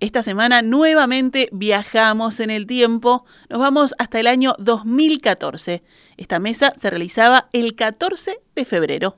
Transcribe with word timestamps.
Esta 0.00 0.22
semana 0.22 0.60
nuevamente 0.60 1.48
viajamos 1.52 2.40
en 2.40 2.50
el 2.50 2.66
tiempo, 2.66 3.24
nos 3.48 3.60
vamos 3.60 3.94
hasta 3.98 4.20
el 4.20 4.26
año 4.26 4.54
2014. 4.58 5.82
Esta 6.16 6.38
mesa 6.38 6.72
se 6.80 6.90
realizaba 6.90 7.48
el 7.52 7.74
14 7.74 8.40
de 8.54 8.64
febrero. 8.64 9.16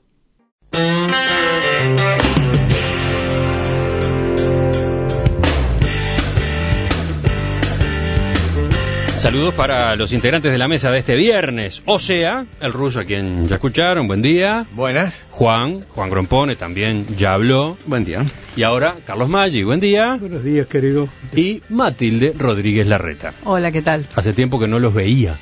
Saludos 9.19 9.55
para 9.55 9.97
los 9.97 10.13
integrantes 10.13 10.53
de 10.53 10.59
la 10.59 10.69
mesa 10.69 10.91
de 10.91 10.99
este 10.99 11.17
viernes, 11.17 11.83
o 11.87 11.99
sea, 11.99 12.45
el 12.61 12.73
ruso 12.73 13.01
a 13.01 13.05
quien 13.05 13.49
ya 13.49 13.55
escucharon, 13.57 14.07
buen 14.07 14.23
día. 14.23 14.67
Buenas. 14.73 15.21
Juan, 15.31 15.85
Juan 15.89 16.11
Grompone 16.11 16.55
también 16.57 17.07
ya 17.17 17.33
habló. 17.33 17.77
Buen 17.87 18.05
día. 18.05 18.25
Y 18.57 18.63
ahora 18.63 18.95
Carlos 19.07 19.29
Maggi, 19.29 19.63
buen 19.65 19.81
día. 19.81 20.17
Buenos 20.21 20.45
días, 20.45 20.67
querido. 20.67 21.09
Y 21.35 21.63
Matilde 21.71 22.35
Rodríguez 22.39 22.87
Larreta. 22.87 23.33
Hola, 23.45 23.73
¿qué 23.73 23.83
tal? 23.83 24.07
Hace 24.15 24.33
tiempo 24.33 24.61
que 24.61 24.69
no 24.69 24.79
los 24.79 24.95
veía. 24.95 25.39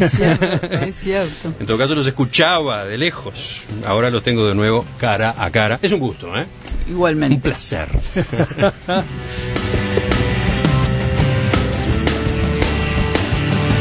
Es 0.00 0.12
cierto, 0.12 0.66
es 0.84 0.94
cierto. 0.94 1.52
En 1.60 1.66
todo 1.66 1.78
caso 1.78 1.94
los 1.94 2.06
escuchaba 2.06 2.84
de 2.84 2.96
lejos. 2.96 3.62
Ahora 3.84 4.08
los 4.10 4.22
tengo 4.22 4.46
de 4.46 4.54
nuevo 4.54 4.84
cara 4.98 5.34
a 5.36 5.50
cara. 5.50 5.78
Es 5.82 5.92
un 5.92 6.00
gusto, 6.00 6.28
¿eh? 6.36 6.46
Un 6.86 6.92
Igualmente. 6.92 7.50
placer. 7.50 7.88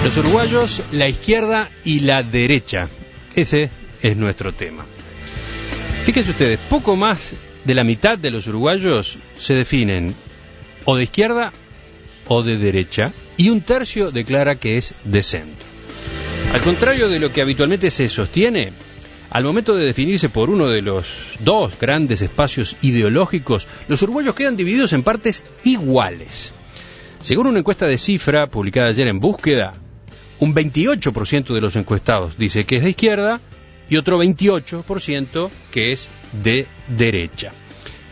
Los 0.05 0.17
uruguayos, 0.17 0.83
la 0.91 1.09
izquierda 1.09 1.71
y 1.83 2.01
la 2.01 2.21
derecha. 2.21 2.89
Ese 3.33 3.71
es 4.03 4.15
nuestro 4.15 4.53
tema. 4.53 4.85
Fíjense 6.03 6.29
ustedes, 6.29 6.59
poco 6.59 6.95
más 6.95 7.33
de 7.63 7.73
la 7.73 7.83
mitad 7.83 8.15
de 8.15 8.29
los 8.29 8.45
uruguayos 8.45 9.17
se 9.35 9.55
definen 9.55 10.13
o 10.85 10.95
de 10.95 11.05
izquierda 11.05 11.51
o 12.27 12.43
de 12.43 12.59
derecha 12.59 13.13
y 13.35 13.49
un 13.49 13.61
tercio 13.61 14.11
declara 14.11 14.57
que 14.57 14.77
es 14.77 14.93
de 15.05 15.23
centro. 15.23 15.65
Al 16.53 16.61
contrario 16.61 17.09
de 17.09 17.19
lo 17.19 17.33
que 17.33 17.41
habitualmente 17.41 17.89
se 17.89 18.07
sostiene, 18.07 18.73
al 19.31 19.43
momento 19.43 19.73
de 19.73 19.87
definirse 19.87 20.29
por 20.29 20.51
uno 20.51 20.67
de 20.67 20.83
los 20.83 21.35
dos 21.39 21.79
grandes 21.79 22.21
espacios 22.21 22.75
ideológicos, 22.83 23.67
los 23.87 24.03
uruguayos 24.03 24.35
quedan 24.35 24.55
divididos 24.55 24.93
en 24.93 25.01
partes 25.01 25.43
iguales. 25.63 26.53
Según 27.21 27.47
una 27.47 27.57
encuesta 27.57 27.87
de 27.87 27.97
cifra 27.97 28.45
publicada 28.51 28.89
ayer 28.89 29.07
en 29.07 29.19
Búsqueda, 29.19 29.73
un 30.39 30.53
28% 30.53 31.53
de 31.53 31.61
los 31.61 31.75
encuestados 31.75 32.37
dice 32.37 32.65
que 32.65 32.77
es 32.77 32.83
de 32.83 32.89
izquierda 32.89 33.39
y 33.89 33.97
otro 33.97 34.21
28% 34.21 35.49
que 35.71 35.91
es 35.91 36.11
de 36.43 36.67
derecha. 36.87 37.53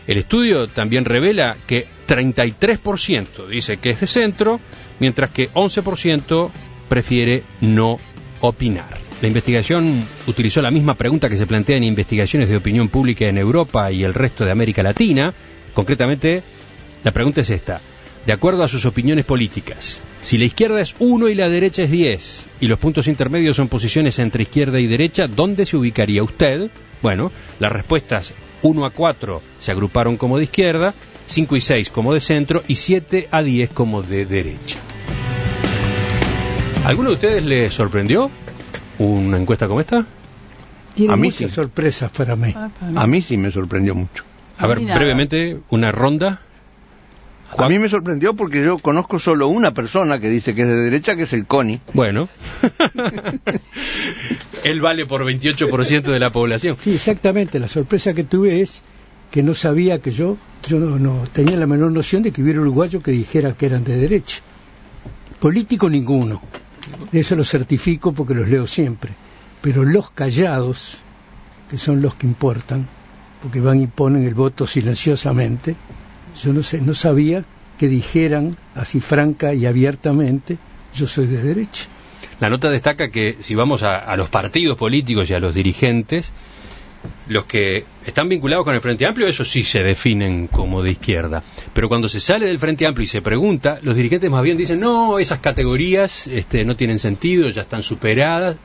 El 0.06 0.18
estudio 0.18 0.66
también 0.68 1.04
revela 1.04 1.56
que 1.66 1.86
33% 2.06 3.48
dice 3.48 3.78
que 3.78 3.90
es 3.90 4.00
de 4.00 4.06
centro, 4.06 4.60
mientras 5.00 5.30
que 5.30 5.50
11% 5.50 6.50
prefiere 6.88 7.44
no 7.60 7.98
opinar. 8.40 8.98
La 9.22 9.28
investigación 9.28 10.06
utilizó 10.26 10.60
la 10.60 10.70
misma 10.70 10.94
pregunta 10.94 11.30
que 11.30 11.36
se 11.36 11.46
plantea 11.46 11.76
en 11.76 11.84
investigaciones 11.84 12.48
de 12.48 12.56
opinión 12.58 12.88
pública 12.88 13.26
en 13.26 13.38
Europa 13.38 13.90
y 13.90 14.04
el 14.04 14.12
resto 14.12 14.44
de 14.44 14.50
América 14.50 14.82
Latina. 14.82 15.32
Concretamente, 15.72 16.42
la 17.02 17.12
pregunta 17.12 17.40
es 17.40 17.48
esta. 17.48 17.80
De 18.26 18.32
acuerdo 18.32 18.62
a 18.62 18.68
sus 18.68 18.84
opiniones 18.84 19.24
políticas, 19.24 20.02
si 20.24 20.38
la 20.38 20.46
izquierda 20.46 20.80
es 20.80 20.94
1 20.98 21.28
y 21.28 21.34
la 21.34 21.50
derecha 21.50 21.82
es 21.82 21.90
10, 21.90 22.46
y 22.60 22.66
los 22.66 22.78
puntos 22.78 23.08
intermedios 23.08 23.56
son 23.56 23.68
posiciones 23.68 24.18
entre 24.18 24.44
izquierda 24.44 24.80
y 24.80 24.86
derecha, 24.86 25.26
¿dónde 25.26 25.66
se 25.66 25.76
ubicaría 25.76 26.22
usted? 26.22 26.70
Bueno, 27.02 27.30
las 27.60 27.70
respuestas 27.70 28.32
1 28.62 28.86
a 28.86 28.90
4 28.90 29.42
se 29.60 29.70
agruparon 29.70 30.16
como 30.16 30.38
de 30.38 30.44
izquierda, 30.44 30.94
5 31.26 31.56
y 31.56 31.60
6 31.60 31.90
como 31.90 32.14
de 32.14 32.20
centro 32.20 32.62
y 32.66 32.76
7 32.76 33.28
a 33.30 33.42
10 33.42 33.70
como 33.70 34.02
de 34.02 34.24
derecha. 34.24 34.78
¿Alguno 36.86 37.10
de 37.10 37.14
ustedes 37.16 37.44
le 37.44 37.68
sorprendió 37.68 38.30
una 38.98 39.36
encuesta 39.36 39.68
como 39.68 39.80
esta? 39.80 40.06
Tiene 40.94 41.12
A 41.12 41.16
mí 41.16 41.28
muchas 41.28 41.50
sí. 41.50 41.54
sorpresas 41.54 42.10
para 42.12 42.34
mí. 42.34 42.50
Ah, 42.56 42.70
para 42.80 42.92
mí. 42.92 42.98
A 42.98 43.06
mí 43.06 43.20
sí 43.20 43.36
me 43.36 43.50
sorprendió 43.50 43.94
mucho. 43.94 44.24
A 44.56 44.66
ver, 44.66 44.80
brevemente, 44.80 45.58
una 45.68 45.92
ronda. 45.92 46.40
A 47.56 47.68
mí 47.68 47.78
me 47.78 47.88
sorprendió 47.88 48.34
porque 48.34 48.64
yo 48.64 48.78
conozco 48.78 49.18
solo 49.18 49.48
una 49.48 49.72
persona 49.72 50.18
que 50.18 50.28
dice 50.28 50.54
que 50.54 50.62
es 50.62 50.68
de 50.68 50.76
derecha, 50.76 51.16
que 51.16 51.22
es 51.22 51.32
el 51.32 51.46
CONI. 51.46 51.80
Bueno. 51.92 52.28
Él 54.64 54.80
vale 54.80 55.06
por 55.06 55.24
28% 55.24 56.02
de 56.02 56.18
la 56.18 56.30
población. 56.30 56.76
Sí, 56.78 56.94
exactamente. 56.94 57.60
La 57.60 57.68
sorpresa 57.68 58.12
que 58.12 58.24
tuve 58.24 58.60
es 58.60 58.82
que 59.30 59.42
no 59.42 59.54
sabía 59.54 60.00
que 60.00 60.10
yo, 60.10 60.36
yo 60.66 60.78
no, 60.78 60.98
no 60.98 61.26
tenía 61.32 61.56
la 61.56 61.66
menor 61.66 61.92
noción 61.92 62.22
de 62.22 62.32
que 62.32 62.42
hubiera 62.42 62.60
uruguayos 62.60 63.02
que 63.02 63.10
dijera 63.10 63.52
que 63.52 63.66
eran 63.66 63.84
de 63.84 63.96
derecha. 63.96 64.40
Político 65.38 65.88
ninguno. 65.88 66.42
De 67.12 67.20
eso 67.20 67.36
lo 67.36 67.44
certifico 67.44 68.12
porque 68.12 68.34
los 68.34 68.48
leo 68.48 68.66
siempre. 68.66 69.12
Pero 69.60 69.84
los 69.84 70.10
callados, 70.10 70.98
que 71.70 71.78
son 71.78 72.02
los 72.02 72.14
que 72.14 72.26
importan, 72.26 72.86
porque 73.40 73.60
van 73.60 73.80
y 73.80 73.86
ponen 73.86 74.24
el 74.24 74.34
voto 74.34 74.66
silenciosamente, 74.66 75.76
yo 76.36 76.52
no 76.52 76.62
sé, 76.62 76.80
no 76.80 76.94
sabía 76.94 77.44
que 77.78 77.88
dijeran 77.88 78.54
así 78.74 79.00
franca 79.00 79.54
y 79.54 79.66
abiertamente, 79.66 80.58
yo 80.94 81.06
soy 81.06 81.26
de 81.26 81.42
derecha. 81.42 81.86
La 82.40 82.50
nota 82.50 82.70
destaca 82.70 83.10
que 83.10 83.36
si 83.40 83.54
vamos 83.54 83.82
a, 83.82 84.14
los 84.16 84.28
partidos 84.28 84.76
políticos 84.76 85.30
y 85.30 85.34
a 85.34 85.40
los 85.40 85.54
dirigentes, 85.54 86.32
los 87.28 87.44
que 87.44 87.84
están 88.06 88.28
vinculados 88.28 88.64
con 88.64 88.74
el 88.74 88.80
Frente 88.80 89.06
Amplio, 89.06 89.26
esos 89.26 89.50
sí 89.50 89.64
se 89.64 89.82
definen 89.82 90.48
como 90.48 90.82
de 90.82 90.92
izquierda. 90.92 91.42
Pero 91.72 91.88
cuando 91.88 92.08
se 92.08 92.20
sale 92.20 92.46
del 92.46 92.58
Frente 92.58 92.86
Amplio 92.86 93.04
y 93.04 93.08
se 93.08 93.22
pregunta, 93.22 93.78
los 93.82 93.96
dirigentes 93.96 94.30
más 94.30 94.42
bien 94.42 94.56
dicen, 94.56 94.80
no, 94.80 95.18
esas 95.18 95.38
categorías 95.38 96.26
este, 96.26 96.64
no 96.64 96.76
tienen 96.76 96.98
sentido, 96.98 97.48
ya 97.50 97.62
están 97.62 97.82
superadas, 97.82 98.56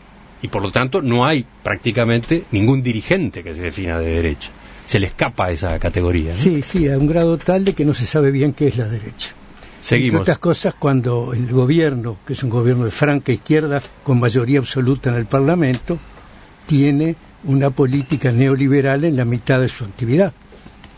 y 0.41 0.47
por 0.47 0.61
lo 0.61 0.71
tanto 0.71 1.01
no 1.01 1.25
hay 1.25 1.45
prácticamente 1.63 2.45
ningún 2.51 2.81
dirigente 2.81 3.43
que 3.43 3.55
se 3.55 3.61
defina 3.61 3.99
de 3.99 4.13
derecha. 4.13 4.51
Se 4.89 4.99
le 4.99 5.05
escapa 5.05 5.51
esa 5.51 5.77
categoría. 5.77 6.31
¿no? 6.31 6.35
Sí, 6.35 6.63
sí, 6.63 6.89
a 6.89 6.97
un 6.97 7.05
grado 7.05 7.37
tal 7.37 7.63
de 7.63 7.75
que 7.75 7.85
no 7.85 7.93
se 7.93 8.07
sabe 8.07 8.31
bien 8.31 8.53
qué 8.53 8.69
es 8.69 8.77
la 8.77 8.87
derecha. 8.87 9.35
Entre 9.81 9.85
Seguimos. 9.87 10.21
otras 10.21 10.39
cosas, 10.39 10.73
cuando 10.73 11.31
el 11.35 11.45
gobierno, 11.51 12.17
que 12.25 12.33
es 12.33 12.41
un 12.41 12.49
gobierno 12.49 12.85
de 12.85 12.89
franca 12.89 13.31
izquierda, 13.31 13.83
con 14.01 14.19
mayoría 14.19 14.57
absoluta 14.57 15.11
en 15.11 15.17
el 15.17 15.27
Parlamento, 15.27 15.99
tiene 16.65 17.15
una 17.43 17.69
política 17.69 18.31
neoliberal 18.31 19.03
en 19.03 19.15
la 19.15 19.25
mitad 19.25 19.59
de 19.61 19.69
su 19.69 19.85
actividad. 19.85 20.33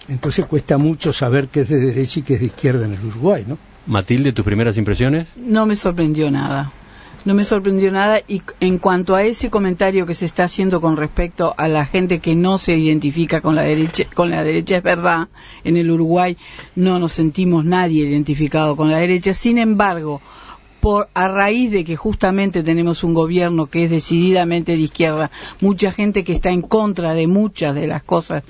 Entonces 0.07 0.46
cuesta 0.46 0.78
mucho 0.78 1.12
saber 1.12 1.50
qué 1.50 1.62
es 1.62 1.68
de 1.68 1.80
derecha 1.80 2.22
y 2.22 2.24
qué 2.24 2.35
es 2.35 2.40
de 2.40 2.46
izquierda 2.46 2.85
en 2.85 2.94
el 2.94 3.06
Uruguay, 3.06 3.44
¿no? 3.46 3.57
Matilde, 3.88 4.31
tus 4.31 4.46
primeras 4.46 4.78
impresiones. 4.78 5.28
No 5.35 5.66
me 5.66 5.75
sorprendió 5.75 6.31
nada. 6.31 6.72
No 7.23 7.35
me 7.35 7.45
sorprendió 7.45 7.91
nada 7.91 8.19
y 8.27 8.41
en 8.61 8.79
cuanto 8.79 9.13
a 9.13 9.23
ese 9.23 9.51
comentario 9.51 10.07
que 10.07 10.15
se 10.15 10.25
está 10.25 10.45
haciendo 10.45 10.81
con 10.81 10.97
respecto 10.97 11.53
a 11.55 11.67
la 11.67 11.85
gente 11.85 12.19
que 12.19 12.33
no 12.33 12.57
se 12.57 12.75
identifica 12.75 13.41
con 13.41 13.55
la 13.55 13.61
derecha, 13.61 14.05
con 14.15 14.31
la 14.31 14.43
derecha 14.43 14.77
es 14.77 14.83
verdad, 14.83 15.27
en 15.63 15.77
el 15.77 15.91
Uruguay 15.91 16.35
no 16.75 16.97
nos 16.97 17.13
sentimos 17.13 17.63
nadie 17.63 18.07
identificado 18.07 18.75
con 18.75 18.89
la 18.89 18.97
derecha, 18.97 19.35
sin 19.35 19.59
embargo, 19.59 20.19
por 20.79 21.09
a 21.13 21.27
raíz 21.27 21.69
de 21.69 21.83
que 21.83 21.95
justamente 21.95 22.63
tenemos 22.63 23.03
un 23.03 23.13
gobierno 23.13 23.67
que 23.67 23.83
es 23.83 23.91
decididamente 23.91 24.71
de 24.71 24.79
izquierda, 24.79 25.29
mucha 25.59 25.91
gente 25.91 26.24
que 26.24 26.33
está 26.33 26.50
en 26.50 26.63
contra 26.63 27.13
de 27.13 27.27
muchas 27.27 27.75
de 27.75 27.85
las 27.85 28.01
cosas 28.01 28.44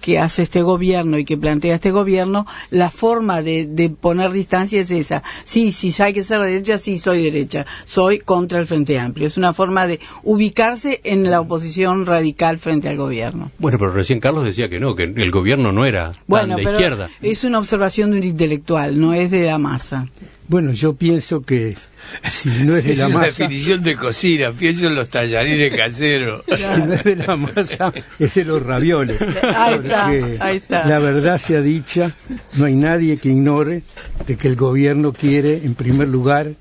que 0.00 0.18
hace 0.18 0.42
este 0.42 0.62
gobierno 0.62 1.18
y 1.18 1.24
que 1.24 1.36
plantea 1.36 1.74
este 1.74 1.90
gobierno, 1.90 2.46
la 2.70 2.90
forma 2.90 3.42
de, 3.42 3.66
de 3.66 3.90
poner 3.90 4.30
distancia 4.32 4.80
es 4.80 4.90
esa. 4.90 5.22
Sí, 5.44 5.72
si 5.72 5.92
hay 6.02 6.12
que 6.12 6.24
ser 6.24 6.40
de 6.40 6.48
derecha, 6.48 6.78
sí 6.78 6.98
soy 6.98 7.22
derecha, 7.22 7.66
soy 7.84 8.18
contra 8.18 8.58
el 8.58 8.66
Frente 8.66 8.98
Amplio. 8.98 9.26
Es 9.26 9.36
una 9.36 9.52
forma 9.52 9.86
de 9.86 10.00
ubicarse 10.22 11.00
en 11.04 11.30
la 11.30 11.40
oposición 11.40 12.06
radical 12.06 12.58
frente 12.58 12.88
al 12.88 12.96
gobierno. 12.96 13.50
Bueno, 13.58 13.78
pero 13.78 13.92
recién 13.92 14.20
Carlos 14.20 14.44
decía 14.44 14.68
que 14.68 14.80
no, 14.80 14.94
que 14.94 15.04
el 15.04 15.30
gobierno 15.30 15.72
no 15.72 15.84
era 15.84 16.12
tan 16.28 16.50
de 16.50 16.56
pero 16.56 16.70
izquierda. 16.72 17.10
es 17.22 17.44
una 17.44 17.58
observación 17.58 18.10
de 18.12 18.18
un 18.18 18.24
intelectual, 18.24 18.98
no 19.00 19.14
es 19.14 19.30
de 19.30 19.46
la 19.46 19.58
masa. 19.58 20.08
Bueno, 20.48 20.70
yo 20.72 20.94
pienso 20.94 21.42
que 21.42 21.74
si 22.22 22.48
no 22.64 22.76
es 22.76 22.84
de 22.84 22.92
Es 22.92 22.98
la 23.00 23.06
una 23.08 23.18
masa, 23.18 23.26
definición 23.42 23.82
de 23.82 23.96
cocina, 23.96 24.52
pienso 24.52 24.86
en 24.86 24.94
los 24.94 25.08
tallarines 25.08 25.76
caseros. 25.76 26.44
si 26.54 26.62
no 26.62 26.92
es 26.94 27.02
de 27.02 27.16
la 27.16 27.36
masa, 27.36 27.92
es 28.20 28.34
de 28.34 28.44
los 28.44 28.62
ravioles. 28.62 29.18
Ahí 29.66 29.74
está, 29.74 30.04
Porque 30.04 30.36
ahí 30.40 30.56
está. 30.56 30.86
La 30.86 30.98
verdad 30.98 31.38
sea 31.38 31.60
dicha, 31.60 32.12
no 32.54 32.64
hay 32.64 32.74
nadie 32.74 33.18
que 33.18 33.30
ignore 33.30 33.82
de 34.26 34.36
que 34.36 34.48
el 34.48 34.56
gobierno 34.56 35.12
quiere, 35.12 35.64
en 35.64 35.74
primer 35.74 36.08
lugar, 36.08 36.54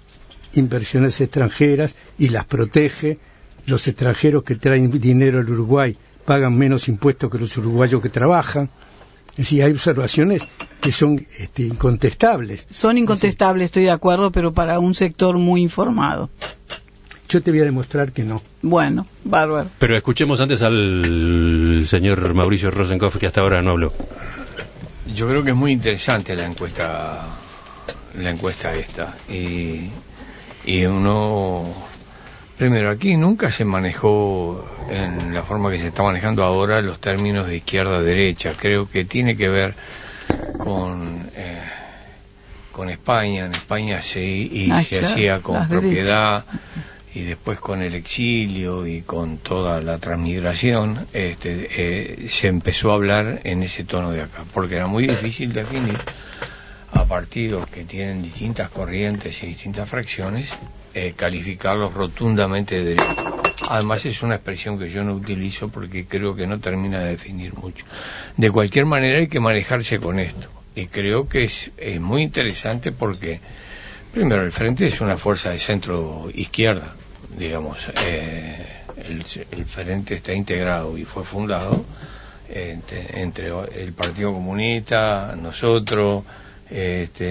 inversiones 0.54 1.22
extranjeras 1.22 1.96
y 2.18 2.30
las 2.30 2.46
protege. 2.46 3.20
Los 3.66 3.88
extranjeros 3.88 4.44
que 4.44 4.56
traen 4.56 4.90
dinero 4.92 5.40
al 5.40 5.50
Uruguay 5.50 5.98
pagan 6.26 6.58
menos 6.58 6.88
impuestos 6.88 7.30
que 7.30 7.38
los 7.38 7.56
uruguayos 7.58 8.02
que 8.02 8.10
trabajan. 8.10 8.70
Es 9.32 9.38
decir, 9.38 9.64
hay 9.64 9.72
observaciones 9.72 10.44
que 10.82 10.92
son 10.92 11.26
este, 11.38 11.64
incontestables. 11.64 12.68
Son 12.70 12.98
incontestables, 12.98 13.66
estoy 13.66 13.84
de 13.84 13.92
acuerdo, 13.92 14.32
pero 14.32 14.54
para 14.54 14.80
un 14.80 14.96
sector 14.96 15.38
muy 15.38 15.62
informado. 15.62 16.30
Yo 17.28 17.42
te 17.42 17.52
voy 17.52 17.60
a 17.62 17.66
demostrar 17.66 18.12
que 18.12 18.24
no. 18.24 18.42
Bueno, 18.62 19.08
bárbaro. 19.24 19.70
Pero 19.80 19.96
escuchemos 19.98 20.40
antes 20.42 20.62
al 20.62 21.84
señor 21.88 22.34
Mauricio 22.34 22.70
Rosenkopf, 22.72 23.18
que 23.18 23.28
hasta 23.28 23.42
ahora 23.42 23.62
no 23.62 23.72
habló. 23.72 23.94
Yo 25.14 25.28
creo 25.28 25.44
que 25.44 25.52
es 25.52 25.56
muy 25.56 25.72
interesante 25.72 26.36
la 26.36 26.46
encuesta, 26.46 27.26
la 28.20 28.30
encuesta 28.30 28.74
esta. 28.74 29.16
Y, 29.30 29.90
y 30.66 30.86
uno, 30.86 31.64
primero, 32.58 32.90
aquí 32.92 33.16
nunca 33.18 33.50
se 33.52 33.66
manejó 33.66 34.66
en 34.90 35.34
la 35.34 35.44
forma 35.44 35.72
que 35.72 35.80
se 35.80 35.88
está 35.88 36.04
manejando 36.04 36.44
ahora 36.44 36.82
los 36.82 37.00
términos 37.00 37.48
de 37.48 37.58
izquierda-derecha. 37.58 38.54
Creo 38.58 38.90
que 38.90 39.06
tiene 39.06 39.36
que 39.36 39.50
ver 39.50 39.74
con... 40.58 41.28
Eh, 41.36 41.62
con 42.72 42.90
España, 42.90 43.46
en 43.46 43.56
España 43.56 44.02
se, 44.02 44.22
y 44.22 44.70
Ah, 44.70 44.84
se 44.84 45.00
claro, 45.00 45.08
hacía 45.08 45.42
con 45.42 45.66
propiedad 45.70 46.44
y 47.16 47.24
después 47.24 47.62
con 47.62 47.82
el 47.82 47.96
exilio 47.96 48.86
y 48.86 49.02
con 49.02 49.38
toda 49.38 49.80
la 49.80 50.00
transmigración, 50.00 51.08
este, 51.14 51.70
eh, 51.72 52.28
se 52.30 52.48
empezó 52.48 52.92
a 52.92 52.96
hablar 52.96 53.40
en 53.46 53.64
ese 53.64 53.86
tono 53.86 54.12
de 54.12 54.22
acá, 54.22 54.44
porque 54.54 54.76
era 54.76 54.88
muy 54.88 55.08
difícil 55.08 55.54
definir 55.54 55.98
a 56.92 57.06
partidos 57.06 57.68
que 57.70 57.86
tienen 57.86 58.22
distintas 58.22 58.70
corrientes 58.70 59.42
y 59.44 59.48
distintas 59.48 59.90
fracciones, 59.90 60.50
eh, 60.94 61.14
calificarlos 61.16 61.94
rotundamente 61.94 62.84
de 62.84 62.96
derecha. 62.96 63.16
Además 63.70 64.06
es 64.06 64.22
una 64.22 64.36
expresión 64.36 64.78
que 64.78 64.90
yo 64.90 65.02
no 65.06 65.14
utilizo 65.14 65.70
porque 65.70 66.06
creo 66.06 66.36
que 66.36 66.46
no 66.46 66.60
termina 66.60 67.00
de 67.00 67.12
definir 67.12 67.54
mucho. 67.54 67.86
De 68.36 68.52
cualquier 68.52 68.86
manera 68.86 69.20
hay 69.20 69.30
que 69.30 69.40
manejarse 69.40 70.00
con 70.00 70.20
esto. 70.20 70.50
Y 70.76 70.88
creo 70.88 71.30
que 71.30 71.46
es, 71.46 71.72
es 71.78 72.02
muy 72.02 72.24
interesante 72.24 72.92
porque, 72.92 73.40
primero, 74.14 74.44
el 74.44 74.52
Frente 74.52 74.88
es 74.88 75.00
una 75.00 75.18
fuerza 75.18 75.52
de 75.52 75.60
centro 75.60 76.30
izquierda, 76.34 76.94
digamos. 77.38 77.78
eh, 78.04 78.66
el, 79.08 79.26
el 79.52 79.66
Frente 79.66 80.16
está 80.16 80.34
integrado 80.34 80.98
y 80.98 81.04
fue 81.06 81.24
fundado 81.24 81.84
entre, 82.50 83.22
entre 83.22 83.48
el 83.82 83.94
Partido 83.94 84.32
Comunista, 84.34 85.36
nosotros, 85.40 86.24
este, 86.70 87.26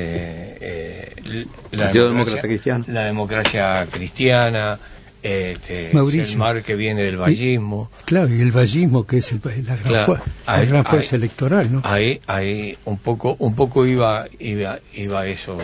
eh, 0.61 1.46
la, 1.73 1.85
Partido 1.85 2.08
Demócrata 2.08 2.43
Cristiano. 2.43 2.85
la 2.88 3.05
democracia 3.06 3.87
cristiana, 3.91 4.79
este, 5.23 5.91
Mauricio. 5.93 6.23
el 6.32 6.37
mar 6.38 6.62
que 6.62 6.75
viene 6.75 7.02
del 7.02 7.17
vallismo. 7.17 7.91
Claro, 8.05 8.29
y 8.35 8.41
el 8.41 8.52
vallismo, 8.52 9.06
que 9.06 9.19
es 9.19 9.32
el- 9.32 9.41
la 9.67 9.76
gran, 9.76 9.88
Claro. 9.88 10.05
fu- 10.06 10.12
la 10.14 10.23
Ahí- 10.55 10.67
gran 10.67 10.85
fuerza 10.85 11.17
ahí- 11.17 11.20
electoral, 11.23 11.73
¿no? 11.73 11.81
Ahí, 11.85 12.20
ahí 12.26 12.76
un 12.85 12.99
poco, 12.99 13.37
un 13.38 13.55
poco 13.55 13.87
iba, 13.87 14.26
iba, 14.38 14.79
iba 14.94 15.26
eso. 15.26 15.56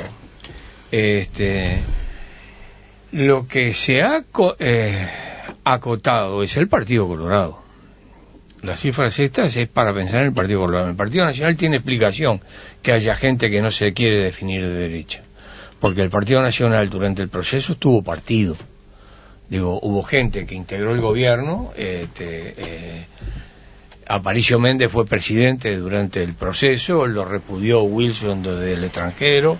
Este, 0.90 1.78
lo 3.12 3.46
que 3.46 3.74
se 3.74 4.02
ha 4.02 4.24
eh, 4.58 5.08
acotado 5.64 6.42
es 6.42 6.56
el 6.56 6.68
Partido 6.68 7.08
Colorado. 7.08 7.60
Las 8.62 8.80
cifras 8.80 9.18
estas 9.18 9.56
es 9.56 9.68
para 9.68 9.94
pensar 9.94 10.20
en 10.20 10.28
el 10.28 10.32
Partido 10.34 10.60
Colorado. 10.60 10.90
El 10.90 10.96
Partido 10.96 11.24
Nacional 11.24 11.56
tiene 11.56 11.76
explicación 11.76 12.40
que 12.82 12.92
haya 12.92 13.16
gente 13.16 13.50
que 13.50 13.62
no 13.62 13.72
se 13.72 13.92
quiere 13.92 14.18
definir 14.18 14.62
de 14.62 14.74
derecha. 14.74 15.22
Porque 15.80 16.02
el 16.02 16.10
Partido 16.10 16.42
Nacional 16.42 16.90
durante 16.90 17.22
el 17.22 17.28
proceso 17.28 17.74
tuvo 17.74 18.02
partido. 18.02 18.54
Digo, 19.48 19.80
hubo 19.82 20.02
gente 20.02 20.46
que 20.46 20.54
integró 20.54 20.94
el 20.94 21.00
gobierno, 21.00 21.72
este, 21.76 22.54
eh, 22.56 23.06
Aparicio 24.06 24.58
Méndez 24.58 24.92
fue 24.92 25.06
presidente 25.06 25.76
durante 25.76 26.22
el 26.22 26.34
proceso, 26.34 27.06
lo 27.06 27.24
repudió 27.24 27.82
Wilson 27.82 28.42
desde 28.42 28.74
el 28.74 28.84
extranjero, 28.84 29.56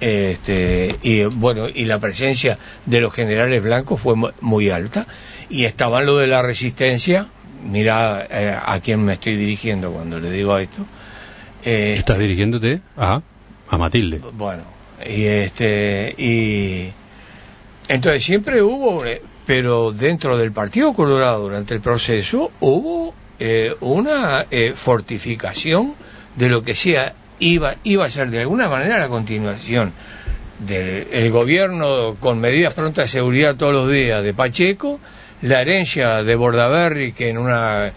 este, 0.00 0.96
y 1.02 1.24
bueno, 1.24 1.68
y 1.68 1.84
la 1.84 1.98
presencia 1.98 2.58
de 2.86 3.00
los 3.00 3.12
generales 3.12 3.62
blancos 3.62 4.00
fue 4.00 4.14
mu- 4.16 4.30
muy 4.40 4.70
alta, 4.70 5.06
y 5.48 5.64
estaban 5.64 6.06
lo 6.06 6.16
de 6.18 6.26
la 6.26 6.42
resistencia, 6.42 7.26
mira 7.64 8.26
eh, 8.30 8.56
a 8.60 8.80
quién 8.80 9.04
me 9.04 9.14
estoy 9.14 9.36
dirigiendo 9.36 9.90
cuando 9.92 10.18
le 10.20 10.30
digo 10.30 10.56
esto, 10.58 10.84
eh, 11.64 11.94
¿Estás 11.98 12.18
dirigiéndote 12.18 12.80
a, 12.96 13.22
a 13.70 13.78
Matilde? 13.78 14.20
bueno, 14.32 14.62
y 15.06 15.24
este, 15.24 16.14
y 16.18 16.90
entonces 17.88 18.24
siempre 18.24 18.62
hubo, 18.62 19.04
eh, 19.04 19.22
pero 19.46 19.92
dentro 19.92 20.36
del 20.36 20.52
Partido 20.52 20.92
Colorado 20.92 21.42
durante 21.42 21.74
el 21.74 21.80
proceso 21.80 22.50
hubo 22.60 23.14
eh, 23.38 23.74
una 23.80 24.46
eh, 24.50 24.72
fortificación 24.74 25.94
de 26.36 26.48
lo 26.48 26.62
que 26.62 26.74
sea 26.74 27.14
iba 27.38 27.74
iba 27.84 28.04
a 28.04 28.10
ser 28.10 28.30
de 28.30 28.40
alguna 28.40 28.68
manera 28.68 28.98
la 28.98 29.08
continuación 29.08 29.92
del 30.58 31.08
el 31.10 31.30
gobierno 31.30 32.16
con 32.20 32.40
medidas 32.40 32.74
prontas 32.74 33.06
de 33.06 33.18
seguridad 33.18 33.56
todos 33.56 33.72
los 33.72 33.90
días 33.90 34.22
de 34.22 34.34
Pacheco, 34.34 35.00
la 35.42 35.60
herencia 35.60 36.22
de 36.22 36.36
Bordaberry 36.36 37.12
que 37.12 37.28
en 37.28 37.38
una 37.38 37.86
eh, 37.86 37.92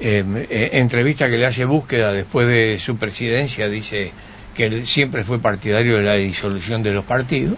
eh, 0.00 0.70
entrevista 0.72 1.28
que 1.28 1.38
le 1.38 1.46
hace 1.46 1.64
búsqueda 1.64 2.12
después 2.12 2.48
de 2.48 2.78
su 2.78 2.96
presidencia 2.96 3.68
dice 3.68 4.12
que 4.54 4.84
siempre 4.86 5.24
fue 5.24 5.38
partidario 5.38 5.96
de 5.96 6.02
la 6.02 6.14
disolución 6.14 6.82
de 6.82 6.92
los 6.92 7.04
partidos 7.04 7.56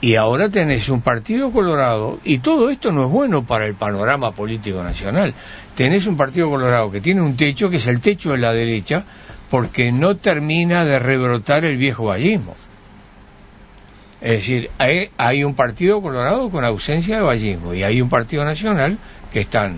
y 0.00 0.14
ahora 0.14 0.48
tenés 0.48 0.88
un 0.88 1.00
partido 1.00 1.50
colorado 1.50 2.20
y 2.24 2.38
todo 2.38 2.70
esto 2.70 2.92
no 2.92 3.04
es 3.04 3.10
bueno 3.10 3.44
para 3.44 3.66
el 3.66 3.74
panorama 3.74 4.32
político 4.32 4.82
nacional. 4.82 5.34
Tenés 5.74 6.06
un 6.06 6.16
partido 6.16 6.50
colorado 6.50 6.90
que 6.90 7.00
tiene 7.00 7.20
un 7.20 7.36
techo 7.36 7.70
que 7.70 7.76
es 7.76 7.86
el 7.86 8.00
techo 8.00 8.32
de 8.32 8.38
la 8.38 8.52
derecha 8.52 9.04
porque 9.50 9.92
no 9.92 10.16
termina 10.16 10.84
de 10.84 10.98
rebrotar 10.98 11.64
el 11.64 11.76
viejo 11.76 12.04
vallismo. 12.04 12.54
Es 14.20 14.32
decir, 14.32 14.70
hay, 14.78 15.10
hay 15.16 15.44
un 15.44 15.54
partido 15.54 16.02
colorado 16.02 16.50
con 16.50 16.64
ausencia 16.64 17.16
de 17.16 17.22
vallismo 17.22 17.72
y 17.72 17.84
hay 17.84 18.02
un 18.02 18.08
partido 18.08 18.44
nacional 18.44 18.98
que 19.32 19.40
están, 19.40 19.76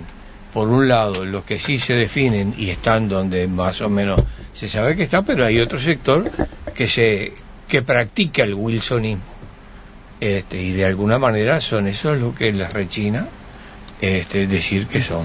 por 0.52 0.68
un 0.68 0.88
lado, 0.88 1.24
los 1.24 1.44
que 1.44 1.58
sí 1.58 1.78
se 1.78 1.94
definen 1.94 2.54
y 2.56 2.70
están 2.70 3.08
donde 3.08 3.46
más 3.46 3.80
o 3.82 3.90
menos 3.90 4.22
se 4.54 4.68
sabe 4.68 4.96
que 4.96 5.04
está, 5.04 5.22
pero 5.22 5.44
hay 5.44 5.60
otro 5.60 5.78
sector 5.78 6.30
que 6.74 6.88
se 6.88 7.32
que 7.68 7.82
practica 7.82 8.42
el 8.42 8.54
wilsonismo. 8.54 9.22
Este, 10.20 10.60
y 10.60 10.72
de 10.72 10.84
alguna 10.84 11.18
manera 11.18 11.60
son 11.60 11.86
eso 11.86 12.12
es 12.12 12.20
lo 12.20 12.34
que 12.34 12.52
les 12.52 12.70
rechina 12.72 13.26
este, 14.00 14.46
decir 14.46 14.86
que 14.86 15.00
son 15.00 15.24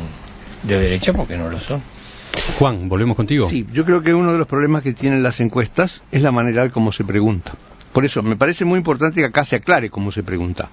de 0.63 0.79
derecha 0.79 1.11
porque 1.11 1.35
no 1.37 1.49
lo 1.49 1.59
son. 1.59 1.81
Juan, 2.59 2.87
volvemos 2.87 3.17
contigo. 3.17 3.49
Sí, 3.49 3.65
yo 3.73 3.83
creo 3.85 4.01
que 4.01 4.13
uno 4.13 4.31
de 4.31 4.37
los 4.37 4.47
problemas 4.47 4.81
que 4.83 4.93
tienen 4.93 5.23
las 5.23 5.39
encuestas 5.39 6.01
es 6.11 6.21
la 6.21 6.31
manera 6.31 6.69
como 6.69 6.91
se 6.91 7.03
pregunta. 7.03 7.53
Por 7.91 8.05
eso, 8.05 8.23
me 8.23 8.35
parece 8.37 8.65
muy 8.65 8.77
importante 8.77 9.19
que 9.21 9.25
acá 9.25 9.43
se 9.45 9.57
aclare 9.57 9.89
cómo 9.89 10.11
se 10.11 10.23
pregunta. 10.23 10.69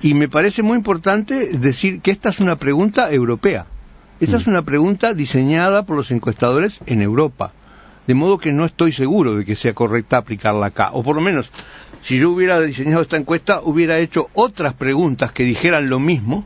Y 0.00 0.14
me 0.14 0.28
parece 0.28 0.62
muy 0.62 0.76
importante 0.76 1.56
decir 1.58 2.00
que 2.00 2.10
esta 2.10 2.30
es 2.30 2.40
una 2.40 2.56
pregunta 2.56 3.12
europea. 3.12 3.66
Esta 4.20 4.36
es 4.36 4.46
una 4.46 4.62
pregunta 4.62 5.14
diseñada 5.14 5.84
por 5.84 5.96
los 5.96 6.10
encuestadores 6.10 6.80
en 6.86 7.02
Europa. 7.02 7.52
De 8.06 8.14
modo 8.14 8.38
que 8.38 8.52
no 8.52 8.64
estoy 8.64 8.92
seguro 8.92 9.34
de 9.36 9.44
que 9.44 9.56
sea 9.56 9.72
correcta 9.74 10.16
aplicarla 10.18 10.66
acá. 10.66 10.90
O 10.92 11.02
por 11.02 11.14
lo 11.16 11.22
menos, 11.22 11.50
si 12.02 12.18
yo 12.18 12.30
hubiera 12.30 12.60
diseñado 12.60 13.02
esta 13.02 13.16
encuesta, 13.16 13.60
hubiera 13.62 13.98
hecho 13.98 14.28
otras 14.34 14.74
preguntas 14.74 15.32
que 15.32 15.44
dijeran 15.44 15.88
lo 15.88 16.00
mismo, 16.00 16.44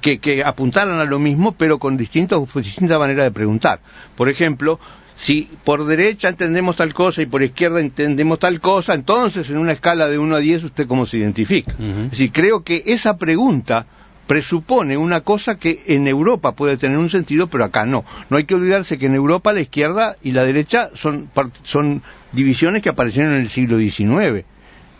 que, 0.00 0.18
que 0.18 0.44
apuntaran 0.44 1.00
a 1.00 1.04
lo 1.04 1.18
mismo, 1.18 1.52
pero 1.52 1.78
con 1.78 1.96
distintos, 1.96 2.52
distinta 2.54 2.98
manera 2.98 3.24
de 3.24 3.30
preguntar. 3.30 3.80
Por 4.16 4.28
ejemplo, 4.28 4.78
si 5.16 5.48
por 5.64 5.84
derecha 5.84 6.28
entendemos 6.28 6.76
tal 6.76 6.92
cosa 6.92 7.22
y 7.22 7.26
por 7.26 7.42
izquierda 7.42 7.80
entendemos 7.80 8.38
tal 8.38 8.60
cosa, 8.60 8.94
entonces 8.94 9.48
en 9.50 9.58
una 9.58 9.72
escala 9.72 10.08
de 10.08 10.18
1 10.18 10.36
a 10.36 10.38
10, 10.38 10.64
¿usted 10.64 10.86
cómo 10.86 11.06
se 11.06 11.18
identifica? 11.18 11.72
Ujú. 11.74 12.04
Es 12.04 12.10
decir, 12.10 12.32
creo 12.32 12.64
que 12.64 12.82
esa 12.86 13.16
pregunta 13.16 13.86
presupone 14.26 14.96
una 14.96 15.20
cosa 15.20 15.58
que 15.58 15.82
en 15.86 16.08
Europa 16.08 16.52
puede 16.52 16.76
tener 16.76 16.98
un 16.98 17.10
sentido, 17.10 17.46
pero 17.48 17.64
acá 17.64 17.84
no. 17.84 18.04
No 18.30 18.36
hay 18.36 18.44
que 18.44 18.54
olvidarse 18.54 18.98
que 18.98 19.06
en 19.06 19.14
Europa 19.14 19.52
la 19.52 19.60
izquierda 19.60 20.16
y 20.22 20.32
la 20.32 20.44
derecha 20.44 20.90
son, 20.94 21.28
son 21.62 22.02
divisiones 22.32 22.82
que 22.82 22.88
aparecieron 22.88 23.34
en 23.34 23.42
el 23.42 23.48
siglo 23.48 23.78
XIX. 23.78 24.44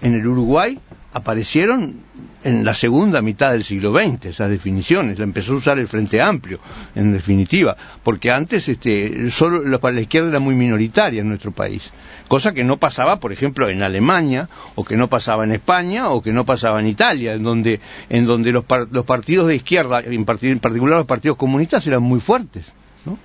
En 0.02 0.14
el 0.14 0.26
Uruguay 0.26 0.78
aparecieron 1.14 2.00
en 2.42 2.64
la 2.64 2.75
segunda 2.75 3.23
mitad 3.23 3.52
del 3.52 3.62
siglo 3.64 3.92
XX 3.97 4.26
esas 4.26 4.50
definiciones, 4.50 5.16
la 5.18 5.25
empezó 5.25 5.52
a 5.52 5.56
usar 5.56 5.78
el 5.78 5.87
Frente 5.87 6.21
Amplio, 6.21 6.59
en 6.97 7.12
definitiva, 7.12 7.76
porque 8.02 8.33
antes 8.33 8.68
este, 8.68 9.30
solo 9.30 9.62
la, 9.62 10.00
izquierda 10.00 10.28
era 10.30 10.40
muy 10.40 10.56
minoritaria 10.56 11.21
en 11.23 11.28
nuestro 11.28 11.52
país, 11.52 11.92
cosa 12.26 12.52
que 12.52 12.64
no 12.64 12.78
pasaba, 12.78 13.21
por 13.21 13.33
ejemplo, 13.33 13.68
en 13.68 13.83
Alemania, 13.85 14.49
o 14.75 14.85
que 14.85 14.97
no 14.97 15.09
pasaba 15.09 15.44
en 15.44 15.52
España, 15.52 16.09
o 16.09 16.21
que 16.21 16.33
no 16.33 16.44
pasaba 16.44 16.80
en 16.80 16.88
Italia, 16.88 17.35
en 17.35 17.44
donde, 17.44 17.80
en 18.11 18.26
donde 18.26 18.50
los, 18.50 18.64
par- 18.64 18.88
los 18.90 19.04
partidos 19.04 19.47
de 19.47 19.54
izquierda, 19.54 20.00
en, 20.00 20.12
en 20.12 20.25
particular 20.59 20.99
los 20.99 21.06
partidos 21.06 21.37
comunistas, 21.37 21.87
eran 21.87 22.02
muy 22.02 22.18
fuertes. 22.21 22.66
¿no? 23.06 23.16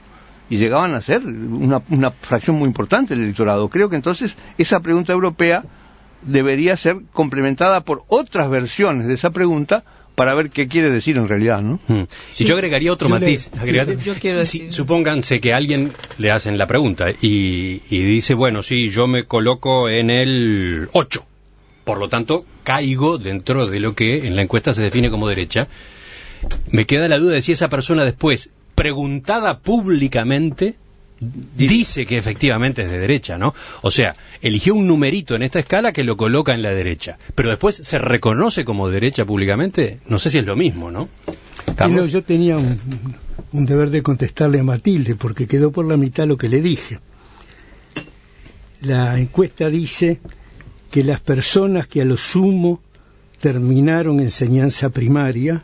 y 0.52 0.58
llegaban 0.58 0.94
a 0.96 1.02
ser 1.02 1.26
una, 1.26 1.82
una 1.90 2.12
fracción 2.12 2.56
muy 2.58 2.68
importante 2.68 3.16
del 3.16 3.24
electorado. 3.26 3.68
Creo 3.70 3.90
que 3.90 3.96
entonces 3.96 4.36
esa 4.58 4.80
pregunta 4.80 5.14
europea 5.14 5.64
debería 6.22 6.76
ser 6.78 6.98
complementada 7.14 7.82
por 7.82 8.04
otras 8.08 8.50
versiones 8.50 9.08
de 9.08 9.14
esa 9.14 9.30
pregunta 9.32 9.84
para 10.16 10.34
ver 10.34 10.50
qué 10.50 10.68
quiere 10.68 10.90
decir 10.90 11.16
en 11.16 11.30
realidad, 11.30 11.62
¿no? 11.62 11.80
Mm. 11.88 12.04
y 12.40 12.44
yo 12.44 12.56
agregaría 12.56 12.92
otro 12.92 13.08
Yo 13.08 13.16
le- 13.20 13.22
matiz. 13.22 13.50
yo 14.04 14.16
quiero 14.16 14.44
si- 14.44 14.70
supónganse 14.70 15.40
que 15.40 15.54
a 15.54 15.58
alguien 15.58 15.92
le 16.18 16.32
hacen 16.32 16.58
la 16.58 16.68
pregunta 16.68 17.10
y, 17.12 17.82
y 17.90 18.04
dice, 18.04 18.34
bueno, 18.34 18.62
sí, 18.62 18.90
yo 18.90 19.08
me 19.08 19.24
coloco 19.24 19.88
en 19.88 20.10
el 20.10 20.90
8. 20.92 21.26
Por 21.86 22.00
lo 22.00 22.10
tanto, 22.10 22.46
caigo 22.66 23.18
dentro 23.18 23.66
de 23.68 23.80
lo 23.80 23.96
que 23.96 24.28
en 24.28 24.36
la 24.36 24.42
encuesta 24.42 24.74
se 24.74 24.82
define 24.82 25.10
como 25.10 25.28
derecha. 25.30 25.68
Me 26.70 26.86
queda 26.86 27.08
la 27.08 27.18
duda 27.18 27.34
de 27.36 27.42
si 27.42 27.54
esa 27.54 27.70
persona 27.70 28.04
después, 28.04 28.50
preguntada 28.76 29.60
públicamente, 29.60 30.76
dice 31.20 32.06
que 32.06 32.18
efectivamente 32.18 32.84
es 32.84 32.92
de 32.92 33.00
derecha, 33.00 33.38
¿no? 33.38 33.54
O 33.82 33.92
sea, 33.92 34.16
eligió 34.42 34.74
un 34.76 34.88
numerito 34.88 35.36
en 35.36 35.44
esta 35.44 35.60
escala 35.60 35.92
que 35.92 36.04
lo 36.04 36.18
coloca 36.18 36.54
en 36.54 36.62
la 36.62 36.72
derecha, 36.72 37.18
pero 37.36 37.50
después 37.50 37.76
se 37.76 38.00
reconoce 38.00 38.66
como 38.66 38.90
derecha 38.90 39.26
públicamente, 39.26 40.00
no 40.08 40.20
sé 40.20 40.30
si 40.30 40.38
es 40.38 40.46
lo 40.46 40.56
mismo, 40.56 40.92
¿no? 40.92 41.10
No, 41.90 42.06
yo 42.06 42.24
tenía 42.24 42.58
un, 42.58 42.78
un 43.54 43.66
deber 43.66 43.90
de 43.90 44.02
contestarle 44.02 44.60
a 44.60 44.64
Matilde, 44.64 45.16
porque 45.16 45.48
quedó 45.48 45.72
por 45.72 45.86
la 45.86 45.98
mitad 45.98 46.28
lo 46.28 46.38
que 46.38 46.50
le 46.50 46.62
dije. 46.62 47.00
La 48.82 49.20
encuesta 49.20 49.70
dice 49.70 50.20
que 50.92 51.04
las 51.04 51.20
personas 51.20 51.88
que 51.88 52.02
a 52.02 52.06
lo 52.06 52.18
sumo 52.18 52.82
terminaron 53.40 54.20
enseñanza 54.20 54.90
primaria 54.90 55.64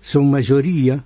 son 0.00 0.30
mayoría, 0.30 1.02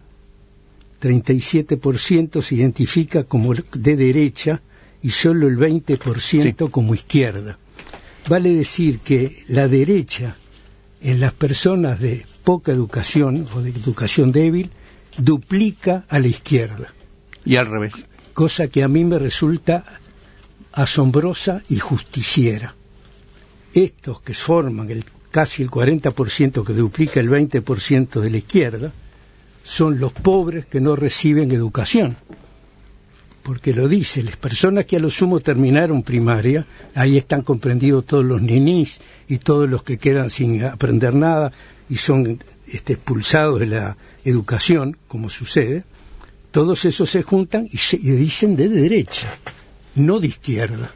37% 1.00 2.42
se 2.42 2.54
identifica 2.54 3.24
como 3.24 3.54
de 3.54 3.96
derecha 3.96 4.60
y 5.02 5.10
solo 5.10 5.46
el 5.46 5.56
20% 5.58 6.70
como 6.70 6.94
izquierda. 6.94 7.58
Vale 8.28 8.52
decir 8.52 8.98
que 8.98 9.44
la 9.48 9.68
derecha 9.68 10.36
en 11.00 11.20
las 11.20 11.32
personas 11.32 12.00
de 12.00 12.26
poca 12.44 12.72
educación 12.72 13.46
o 13.54 13.62
de 13.62 13.70
educación 13.70 14.32
débil 14.32 14.70
duplica 15.16 16.04
a 16.08 16.18
la 16.18 16.26
izquierda, 16.28 16.92
Y 17.44 17.56
al 17.56 17.66
revés. 17.66 17.92
cosa 18.34 18.68
que 18.68 18.82
a 18.82 18.88
mí 18.88 19.04
me 19.04 19.18
resulta 19.18 19.84
asombrosa 20.72 21.62
y 21.68 21.78
justiciera. 21.78 22.74
Estos 23.72 24.20
que 24.20 24.34
forman 24.34 24.90
el, 24.90 25.04
casi 25.30 25.62
el 25.62 25.70
40% 25.70 26.64
que 26.64 26.72
duplica 26.72 27.20
el 27.20 27.30
20% 27.30 28.20
de 28.20 28.30
la 28.30 28.36
izquierda 28.36 28.92
son 29.68 30.00
los 30.00 30.14
pobres 30.14 30.64
que 30.64 30.80
no 30.80 30.96
reciben 30.96 31.52
educación. 31.52 32.16
Porque 33.42 33.74
lo 33.74 33.86
dice, 33.86 34.22
las 34.22 34.36
personas 34.36 34.86
que 34.86 34.96
a 34.96 34.98
lo 34.98 35.10
sumo 35.10 35.40
terminaron 35.40 36.02
primaria, 36.02 36.66
ahí 36.94 37.18
están 37.18 37.42
comprendidos 37.42 38.06
todos 38.06 38.24
los 38.24 38.40
ninis 38.40 39.00
y 39.28 39.38
todos 39.38 39.68
los 39.68 39.82
que 39.82 39.98
quedan 39.98 40.30
sin 40.30 40.64
aprender 40.64 41.14
nada 41.14 41.52
y 41.90 41.96
son 41.96 42.38
este, 42.66 42.94
expulsados 42.94 43.60
de 43.60 43.66
la 43.66 43.96
educación, 44.24 44.96
como 45.06 45.28
sucede, 45.28 45.84
todos 46.50 46.86
esos 46.86 47.10
se 47.10 47.22
juntan 47.22 47.68
y, 47.70 47.76
se, 47.76 47.96
y 47.96 48.10
dicen 48.12 48.56
de 48.56 48.70
derecha, 48.70 49.28
no 49.94 50.18
de 50.18 50.28
izquierda. 50.28 50.94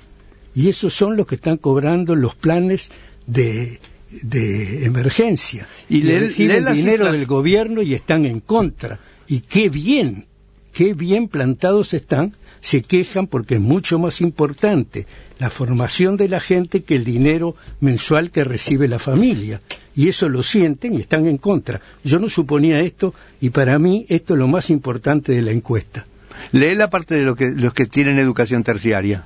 Y 0.54 0.70
esos 0.70 0.94
son 0.94 1.18
los 1.18 1.26
que 1.26 1.34
están 1.34 1.58
cobrando 1.58 2.16
los 2.16 2.34
planes 2.34 2.90
de, 3.26 3.80
de 4.22 4.84
emergencia. 4.84 5.68
Y 5.88 5.98
Y, 5.98 6.02
lee- 6.02 6.18
reciben 6.18 6.64
dinero 6.74 7.04
cifras. 7.04 7.12
del 7.12 7.26
gobierno 7.26 7.82
y 7.82 7.94
están 7.94 8.26
en 8.26 8.40
contra. 8.40 8.98
Y 9.26 9.40
qué 9.40 9.68
bien, 9.68 10.26
qué 10.72 10.94
bien 10.94 11.28
plantados 11.28 11.94
están, 11.94 12.32
se 12.60 12.82
quejan 12.82 13.26
porque 13.26 13.54
es 13.54 13.60
mucho 13.60 13.98
más 13.98 14.20
importante 14.20 15.06
la 15.38 15.50
formación 15.50 16.16
de 16.16 16.28
la 16.28 16.40
gente 16.40 16.82
que 16.82 16.94
el 16.96 17.04
dinero 17.04 17.56
mensual 17.80 18.30
que 18.30 18.44
recibe 18.44 18.86
la 18.88 18.98
familia. 18.98 19.60
Y 19.94 20.08
eso 20.08 20.28
lo 20.28 20.42
sienten 20.42 20.94
y 20.94 21.00
están 21.00 21.26
en 21.26 21.36
contra. 21.38 21.80
Yo 22.04 22.18
no 22.18 22.28
suponía 22.28 22.80
esto 22.80 23.14
y 23.40 23.50
para 23.50 23.78
mí 23.78 24.06
esto 24.08 24.34
es 24.34 24.38
lo 24.38 24.48
más 24.48 24.70
importante 24.70 25.32
de 25.32 25.42
la 25.42 25.50
encuesta. 25.50 26.06
Lee 26.52 26.74
la 26.74 26.88
parte 26.90 27.14
de 27.14 27.24
lo 27.24 27.34
que, 27.36 27.50
los 27.50 27.74
que 27.74 27.86
tienen 27.86 28.18
educación 28.18 28.62
terciaria, 28.62 29.24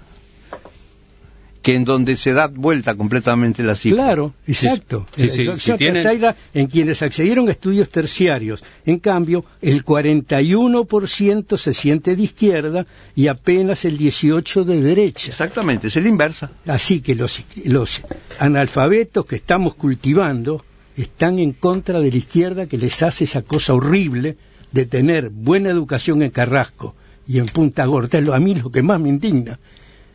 que 1.67 1.75
en 1.75 1.85
donde 1.85 2.15
se 2.15 2.33
da 2.33 2.47
vuelta 2.47 2.95
completamente 2.95 3.65
la 3.65 3.75
cifra. 3.75 4.05
Claro, 4.05 4.33
exacto. 4.47 5.05
Sí, 5.17 5.29
sí, 5.31 5.45
Yo- 5.47 5.57
si 5.57 5.69
yo 5.71 5.77
tienen- 5.77 6.01
Casaira, 6.05 6.37
en 6.55 6.67
quienes 6.69 7.03
accedieron 7.03 7.49
a 7.49 7.51
estudios 7.51 7.89
terciarios. 7.91 8.63
En 8.85 9.01
cambio, 9.01 9.45
el 9.61 9.85
41% 9.85 11.57
se 11.57 11.75
siente 11.75 12.15
de 12.15 12.23
izquierda 12.23 12.87
y 13.17 13.27
apenas 13.27 13.85
el 13.85 13.99
18% 13.99 14.65
de 14.65 14.81
derecha. 14.81 15.29
Exactamente, 15.31 15.89
es 15.89 15.97
el 15.97 16.07
inversa. 16.07 16.51
Así 16.67 17.01
que 17.01 17.15
los, 17.17 17.43
los 17.65 18.03
analfabetos 18.39 19.27
que 19.27 19.37
estamos 19.37 19.75
cultivando 19.75 20.65
están 20.97 21.39
en 21.41 21.53
contra 21.53 22.01
de 22.01 22.11
la 22.11 22.17
izquierda 22.17 22.67
que 22.67 22.79
les 22.79 23.03
hace 23.03 23.25
esa 23.25 23.43
cosa 23.43 23.75
horrible 23.75 24.37
de 24.73 24.87
tener 24.87 25.31
buena 25.31 25.71
educación 25.71 26.23
en 26.23 26.31
Carrasco 26.31 26.95
y 27.27 27.39
en 27.39 27.47
Punta 27.47 27.85
Gorda. 27.87 28.19
Es 28.19 28.25
lo- 28.25 28.35
a 28.35 28.39
mí 28.39 28.55
lo 28.55 28.71
que 28.71 28.83
más 28.83 29.01
me 29.01 29.09
indigna. 29.09 29.59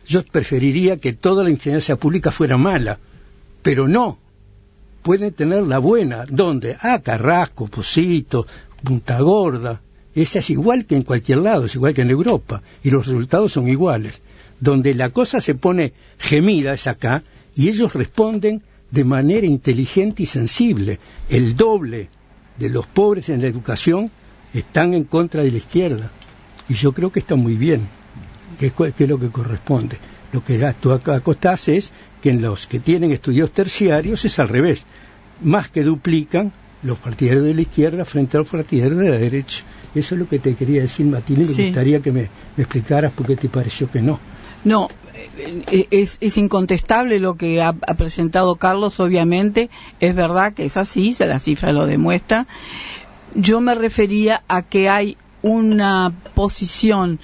Yo 0.06 0.22
preferiría 0.24 0.98
que 0.98 1.12
toda 1.12 1.44
la 1.44 1.50
enseñanza 1.50 1.96
pública 1.96 2.30
fuera 2.30 2.56
mala, 2.56 2.98
pero 3.62 3.88
no. 3.88 4.18
Pueden 5.02 5.32
tener 5.32 5.62
la 5.64 5.78
buena. 5.78 6.26
¿Dónde? 6.28 6.76
Ah, 6.80 7.00
Carrasco, 7.02 7.66
Posito, 7.66 8.46
Punta 8.82 9.20
Gorda. 9.20 9.80
Esa 10.14 10.40
es 10.40 10.50
igual 10.50 10.84
que 10.84 10.96
en 10.96 11.02
cualquier 11.02 11.38
lado, 11.38 11.64
es 11.64 11.74
igual 11.74 11.94
que 11.94 12.02
en 12.02 12.10
Europa. 12.10 12.62
Y 12.82 12.90
los 12.90 13.06
resultados 13.06 13.52
son 13.52 13.68
iguales. 13.68 14.20
Donde 14.60 14.94
la 14.94 15.10
cosa 15.10 15.40
se 15.40 15.54
pone 15.54 15.92
gemida 16.18 16.74
es 16.74 16.86
acá 16.86 17.22
y 17.56 17.68
ellos 17.68 17.94
responden 17.94 18.62
de 18.90 19.04
manera 19.04 19.46
inteligente 19.46 20.22
y 20.22 20.26
sensible. 20.26 20.98
El 21.28 21.56
doble 21.56 22.08
de 22.58 22.68
los 22.68 22.86
pobres 22.86 23.28
en 23.28 23.40
la 23.40 23.48
educación 23.48 24.10
están 24.54 24.94
en 24.94 25.04
contra 25.04 25.42
de 25.42 25.50
la 25.50 25.58
izquierda. 25.58 26.10
Y 26.68 26.74
yo 26.74 26.92
creo 26.92 27.10
que 27.10 27.18
está 27.18 27.34
muy 27.34 27.56
bien, 27.56 27.88
que 28.58 28.70
que 28.70 29.04
es 29.04 29.10
lo 29.10 29.18
que 29.18 29.30
corresponde. 29.30 29.98
Lo 30.32 30.42
que 30.42 30.58
tú 30.80 30.92
acostás 30.92 31.68
es 31.68 31.92
que 32.22 32.30
en 32.30 32.40
los 32.40 32.66
que 32.66 32.80
tienen 32.80 33.12
estudios 33.12 33.52
terciarios 33.52 34.24
es 34.24 34.38
al 34.38 34.48
revés. 34.48 34.86
Más 35.42 35.68
que 35.70 35.82
duplican 35.82 36.52
los 36.82 36.98
partidarios 36.98 37.44
de 37.44 37.54
la 37.54 37.60
izquierda 37.62 38.04
frente 38.04 38.36
a 38.36 38.40
los 38.40 38.48
partidarios 38.48 38.98
de 38.98 39.10
la 39.10 39.18
derecha. 39.18 39.62
Eso 39.94 40.14
es 40.14 40.20
lo 40.20 40.28
que 40.28 40.38
te 40.38 40.54
quería 40.54 40.80
decir, 40.80 41.04
Matilde, 41.06 41.44
y 41.44 41.48
me 41.48 41.52
Sí. 41.54 41.64
gustaría 41.66 42.00
que 42.00 42.12
me, 42.12 42.28
me 42.56 42.64
explicaras 42.64 43.12
por 43.12 43.26
qué 43.26 43.36
te 43.36 43.48
pareció 43.48 43.90
que 43.90 44.00
no. 44.00 44.18
No, 44.64 44.88
eh, 45.70 45.86
es, 45.90 46.16
es 46.20 46.36
incontestable 46.38 47.18
lo 47.18 47.34
que 47.36 47.60
ha, 47.60 47.68
ha 47.68 47.94
presentado 47.94 48.56
Carlos, 48.56 49.00
obviamente. 49.00 49.68
Es 50.00 50.14
verdad 50.14 50.54
que 50.54 50.64
es 50.64 50.76
así, 50.76 51.14
las 51.18 51.44
cifras 51.44 51.74
lo 51.74 51.86
demuestran. 51.86 52.46
Yo 53.34 53.60
me 53.60 53.74
refería 53.74 54.42
a 54.48 54.62
que 54.62 54.88
hay 54.88 55.16
una 55.42 56.12
posición, 56.34 57.18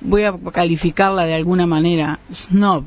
voy 0.00 0.24
a 0.24 0.34
calificarla 0.52 1.24
de 1.26 1.34
alguna 1.34 1.66
manera, 1.66 2.18
snob, 2.32 2.84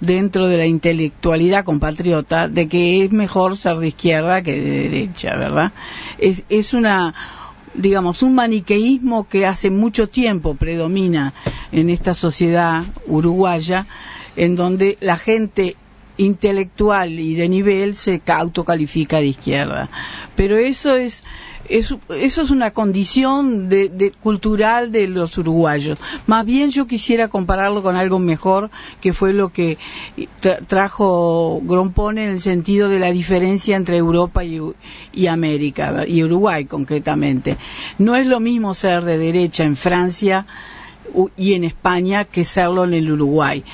dentro 0.00 0.48
de 0.48 0.56
la 0.58 0.66
intelectualidad 0.66 1.64
compatriota, 1.64 2.48
de 2.48 2.66
que 2.68 3.04
es 3.04 3.12
mejor 3.12 3.56
ser 3.56 3.76
de 3.78 3.88
izquierda 3.88 4.42
que 4.42 4.52
de 4.60 4.70
derecha, 4.88 5.36
¿verdad? 5.36 5.72
Es, 6.18 6.42
es 6.48 6.74
una 6.74 7.14
digamos, 7.74 8.22
un 8.22 8.34
maniqueísmo 8.34 9.26
que 9.28 9.46
hace 9.46 9.70
mucho 9.70 10.06
tiempo 10.08 10.54
predomina 10.56 11.32
en 11.72 11.88
esta 11.88 12.12
sociedad 12.12 12.82
uruguaya, 13.06 13.86
en 14.36 14.56
donde 14.56 14.98
la 15.00 15.16
gente 15.16 15.76
intelectual 16.18 17.18
y 17.18 17.34
de 17.34 17.48
nivel 17.48 17.94
se 17.96 18.20
ca- 18.20 18.36
autocalifica 18.36 19.18
de 19.18 19.26
izquierda. 19.28 19.88
Pero 20.36 20.58
eso 20.58 20.96
es, 20.96 21.24
es- 21.68 21.94
eso 22.16 22.42
es 22.42 22.50
una 22.50 22.70
condición 22.72 23.68
de, 23.68 23.88
de- 23.88 24.10
cultural 24.10 24.90
de 24.92 25.08
los 25.08 25.36
uruguayos. 25.38 25.98
Más 26.26 26.44
bien 26.44 26.70
yo 26.70 26.86
quisiera 26.86 27.28
compararlo 27.28 27.82
con 27.82 27.96
algo 27.96 28.18
mejor, 28.18 28.70
que 29.00 29.12
fue 29.12 29.32
lo 29.32 29.48
que 29.48 29.78
tra- 30.42 30.64
trajo 30.66 31.60
Grompone 31.64 32.24
en 32.24 32.32
el 32.32 32.40
sentido 32.40 32.88
de 32.88 32.98
la 32.98 33.10
diferencia 33.12 33.76
entre 33.76 33.96
Europa 33.96 34.44
y, 34.44 34.60
y 35.12 35.26
América, 35.26 36.04
y 36.06 36.22
Uruguay 36.22 36.64
concretamente. 36.64 37.56
No 37.98 38.16
es 38.16 38.26
lo 38.26 38.40
mismo 38.40 38.74
ser 38.74 39.04
de 39.04 39.18
derecha 39.18 39.64
en 39.64 39.76
Francia 39.76 40.46
y 41.36 41.52
en 41.54 41.64
España 41.64 42.24
que 42.24 42.44
serlo 42.44 42.84
en 42.84 42.94
el 42.94 43.12
Uruguay. 43.12 43.64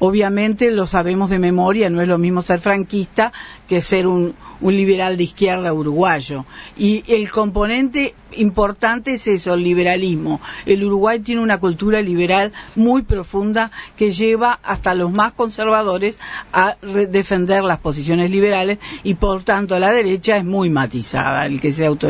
Obviamente 0.00 0.70
lo 0.70 0.86
sabemos 0.86 1.30
de 1.30 1.38
memoria, 1.38 1.90
no 1.90 2.00
es 2.02 2.08
lo 2.08 2.18
mismo 2.18 2.42
ser 2.42 2.58
franquista 2.60 3.32
que 3.68 3.80
ser 3.82 4.06
un, 4.06 4.34
un 4.60 4.76
liberal 4.76 5.16
de 5.16 5.24
izquierda 5.24 5.72
uruguayo. 5.72 6.44
Y 6.76 7.04
el 7.08 7.30
componente 7.30 8.14
importante 8.32 9.14
es 9.14 9.26
eso, 9.26 9.54
el 9.54 9.62
liberalismo. 9.62 10.40
El 10.66 10.84
Uruguay 10.84 11.20
tiene 11.20 11.40
una 11.40 11.58
cultura 11.58 12.02
liberal 12.02 12.52
muy 12.76 13.02
profunda 13.02 13.70
que 13.96 14.10
lleva 14.10 14.58
hasta 14.62 14.94
los 14.94 15.10
más 15.10 15.32
conservadores 15.32 16.18
a 16.52 16.76
defender 16.82 17.62
las 17.62 17.78
posiciones 17.78 18.30
liberales 18.30 18.78
y 19.02 19.14
por 19.14 19.44
tanto 19.44 19.78
la 19.78 19.90
derecha 19.90 20.36
es 20.36 20.44
muy 20.44 20.70
matizada. 20.70 21.46
El 21.46 21.60
que 21.60 21.72
se 21.72 21.86
auto 21.86 22.08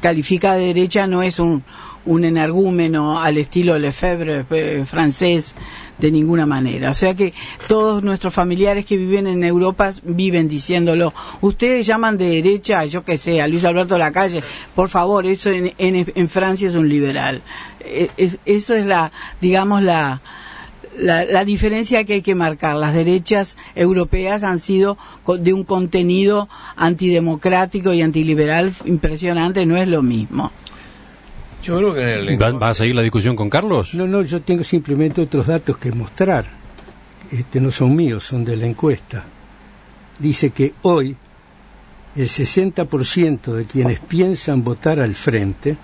califica 0.00 0.54
de 0.54 0.66
derecha 0.66 1.06
no 1.06 1.22
es 1.22 1.38
un 1.38 1.64
un 2.06 2.24
energúmeno 2.24 3.20
al 3.20 3.36
estilo 3.36 3.78
Lefebvre 3.78 4.44
eh, 4.50 4.84
francés 4.86 5.54
de 5.98 6.10
ninguna 6.10 6.46
manera. 6.46 6.90
O 6.90 6.94
sea 6.94 7.14
que 7.14 7.32
todos 7.68 8.02
nuestros 8.02 8.34
familiares 8.34 8.84
que 8.84 8.96
viven 8.96 9.26
en 9.26 9.42
Europa 9.44 9.92
viven 10.02 10.48
diciéndolo. 10.48 11.12
Ustedes 11.40 11.86
llaman 11.86 12.18
de 12.18 12.28
derecha, 12.28 12.84
yo 12.84 13.04
que 13.04 13.16
sé, 13.18 13.40
a 13.40 13.48
Luis 13.48 13.64
Alberto 13.64 13.96
Lacalle, 13.98 14.42
por 14.74 14.88
favor, 14.88 15.26
eso 15.26 15.50
en, 15.50 15.72
en, 15.78 16.28
Francia 16.28 16.68
es 16.68 16.74
un 16.74 16.88
liberal. 16.88 17.42
Eh, 17.80 18.10
es- 18.16 18.38
eso 18.44 18.74
es 18.74 18.84
la, 18.84 19.10
digamos, 19.40 19.82
la, 19.82 20.20
la, 20.98 21.24
la 21.24 21.44
diferencia 21.44 22.04
que 22.04 22.14
hay 22.14 22.22
que 22.22 22.34
marcar. 22.34 22.76
Las 22.76 22.92
derechas 22.94 23.56
europeas 23.74 24.42
han 24.42 24.58
sido 24.58 24.98
de 25.38 25.52
un 25.52 25.64
contenido 25.64 26.48
antidemocrático 26.76 27.92
y 27.92 28.02
antiliberal 28.02 28.72
impresionante, 28.84 29.64
no 29.66 29.76
es 29.76 29.88
lo 29.88 30.02
mismo. 30.02 30.52
Yo 31.66 31.76
creo 31.78 31.92
que 31.94 32.02
en 32.02 32.08
el 32.08 32.20
¿Va- 32.20 32.30
lenguaje- 32.30 32.58
¿Va 32.58 32.68
a 32.70 32.74
seguir 32.74 32.94
la 32.94 33.02
discusión 33.02 33.36
con 33.36 33.50
Carlos? 33.50 33.94
No, 33.94 34.06
no, 34.06 34.22
yo 34.22 34.40
tengo 34.42 34.62
simplemente 34.64 35.20
otros 35.20 35.46
datos 35.46 35.76
que 35.78 35.90
mostrar. 35.92 36.44
Este, 37.32 37.60
no 37.60 37.70
son 37.70 37.94
míos, 37.96 38.24
son 38.24 38.44
de 38.44 38.56
la 38.56 38.66
encuesta. 38.66 39.24
Dice 40.18 40.50
que 40.50 40.72
hoy 40.82 41.16
el 42.14 42.28
60% 42.28 43.52
de 43.52 43.64
quienes 43.66 44.00
piensan 44.00 44.62
votar 44.64 45.00
al 45.00 45.14
frente, 45.14 45.76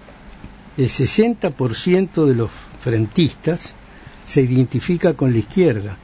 el 0.79 0.89
60% 0.89 2.27
de 2.27 2.35
los 2.35 2.51
frentistas 2.81 3.75
se 4.25 4.41
identifica 4.43 5.15
con 5.15 5.33
la 5.33 5.39
izquierda. 5.39 5.97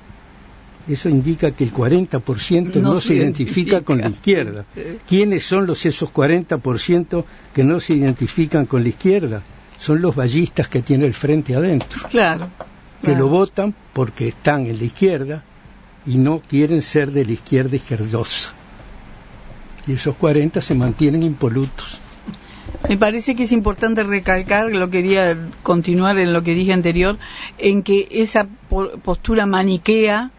Eso 0.88 1.08
indica 1.08 1.50
que 1.52 1.64
el 1.64 1.72
40% 1.72 2.74
no, 2.80 2.94
No 2.94 3.00
se 3.00 3.08
se 3.08 3.14
identifica 3.16 3.82
con 3.82 3.98
la 3.98 4.04
identifica. 4.08 4.40
izquierda. 4.40 4.64
¿Quiénes 5.06 5.44
son 5.44 5.66
los 5.66 5.84
esos 5.86 6.10
40% 6.12 7.24
que 7.54 7.62
no 7.64 7.78
se 7.78 7.94
identifican 7.94 8.66
con 8.66 8.82
la 8.82 8.88
izquierda? 8.88 9.42
Son 9.78 10.00
los 10.02 10.14
ballistas 10.16 10.68
que 10.68 10.82
tiene 10.82 11.06
el 11.06 11.14
frente 11.14 11.54
adentro 11.54 12.00
Claro. 12.10 12.48
que 13.00 13.06
claro. 13.12 13.20
lo 13.20 13.28
votan 13.28 13.74
porque 13.92 14.28
están 14.28 14.66
en 14.66 14.78
la 14.78 14.84
izquierda 14.84 15.44
y 16.06 16.16
no 16.16 16.40
quieren 16.40 16.82
ser 16.82 17.12
de 17.12 17.24
la 17.24 17.32
izquierda 17.32 17.76
izquierdosa. 17.76 18.52
Y 19.86 19.92
esos 19.92 20.16
40 20.16 20.60
se 20.60 20.74
mantienen 20.74 21.22
impolutos. 21.22 22.00
Me 22.88 22.96
parece 22.98 23.34
que 23.34 23.44
es 23.44 23.52
importante 23.52 24.02
recalcar, 24.02 24.66
lo 24.70 24.90
quería 24.90 25.36
continuar 25.62 26.18
en 26.18 26.32
lo 26.32 26.42
que 26.42 26.54
dije 26.54 26.72
anterior, 26.72 27.16
en 27.58 27.82
que 27.82 28.08
esa 28.10 28.46
po- 28.68 28.90
postura 29.02 29.46
maniquea 29.46 30.30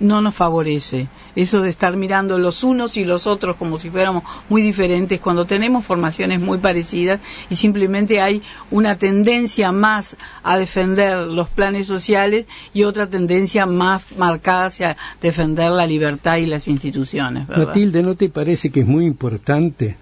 no 0.00 0.20
nos 0.20 0.34
favorece. 0.34 1.08
Eso 1.34 1.62
de 1.62 1.70
estar 1.70 1.96
mirando 1.96 2.38
los 2.38 2.62
unos 2.62 2.96
y 2.96 3.04
los 3.04 3.26
otros 3.26 3.56
como 3.56 3.78
si 3.78 3.90
fuéramos 3.90 4.22
muy 4.48 4.60
diferentes, 4.62 5.20
cuando 5.20 5.46
tenemos 5.46 5.84
formaciones 5.84 6.40
muy 6.40 6.58
parecidas 6.58 7.20
y 7.48 7.54
simplemente 7.54 8.20
hay 8.20 8.42
una 8.70 8.98
tendencia 8.98 9.72
más 9.72 10.16
a 10.42 10.58
defender 10.58 11.18
los 11.18 11.48
planes 11.48 11.86
sociales 11.86 12.46
y 12.74 12.84
otra 12.84 13.06
tendencia 13.06 13.64
más 13.66 14.16
marcada 14.16 14.66
hacia 14.66 14.96
defender 15.22 15.70
la 15.70 15.86
libertad 15.86 16.36
y 16.36 16.46
las 16.46 16.68
instituciones. 16.68 17.48
Matilde, 17.48 18.02
¿no 18.02 18.14
te 18.14 18.28
parece 18.28 18.70
que 18.70 18.80
es 18.80 18.86
muy 18.86 19.06
importante 19.06 19.96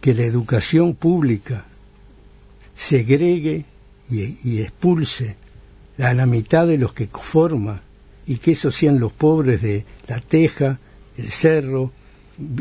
que 0.00 0.14
la 0.14 0.24
educación 0.24 0.94
pública 0.94 1.64
segregue 2.74 3.64
y, 4.10 4.36
y 4.44 4.60
expulse 4.60 5.36
a 5.98 6.12
la 6.12 6.26
mitad 6.26 6.66
de 6.66 6.78
los 6.78 6.92
que 6.92 7.06
forma 7.06 7.80
y 8.26 8.36
que 8.36 8.52
esos 8.52 8.74
sean 8.74 8.98
los 8.98 9.12
pobres 9.12 9.62
de 9.62 9.84
La 10.08 10.20
Teja, 10.20 10.78
el 11.16 11.28
Cerro, 11.30 11.92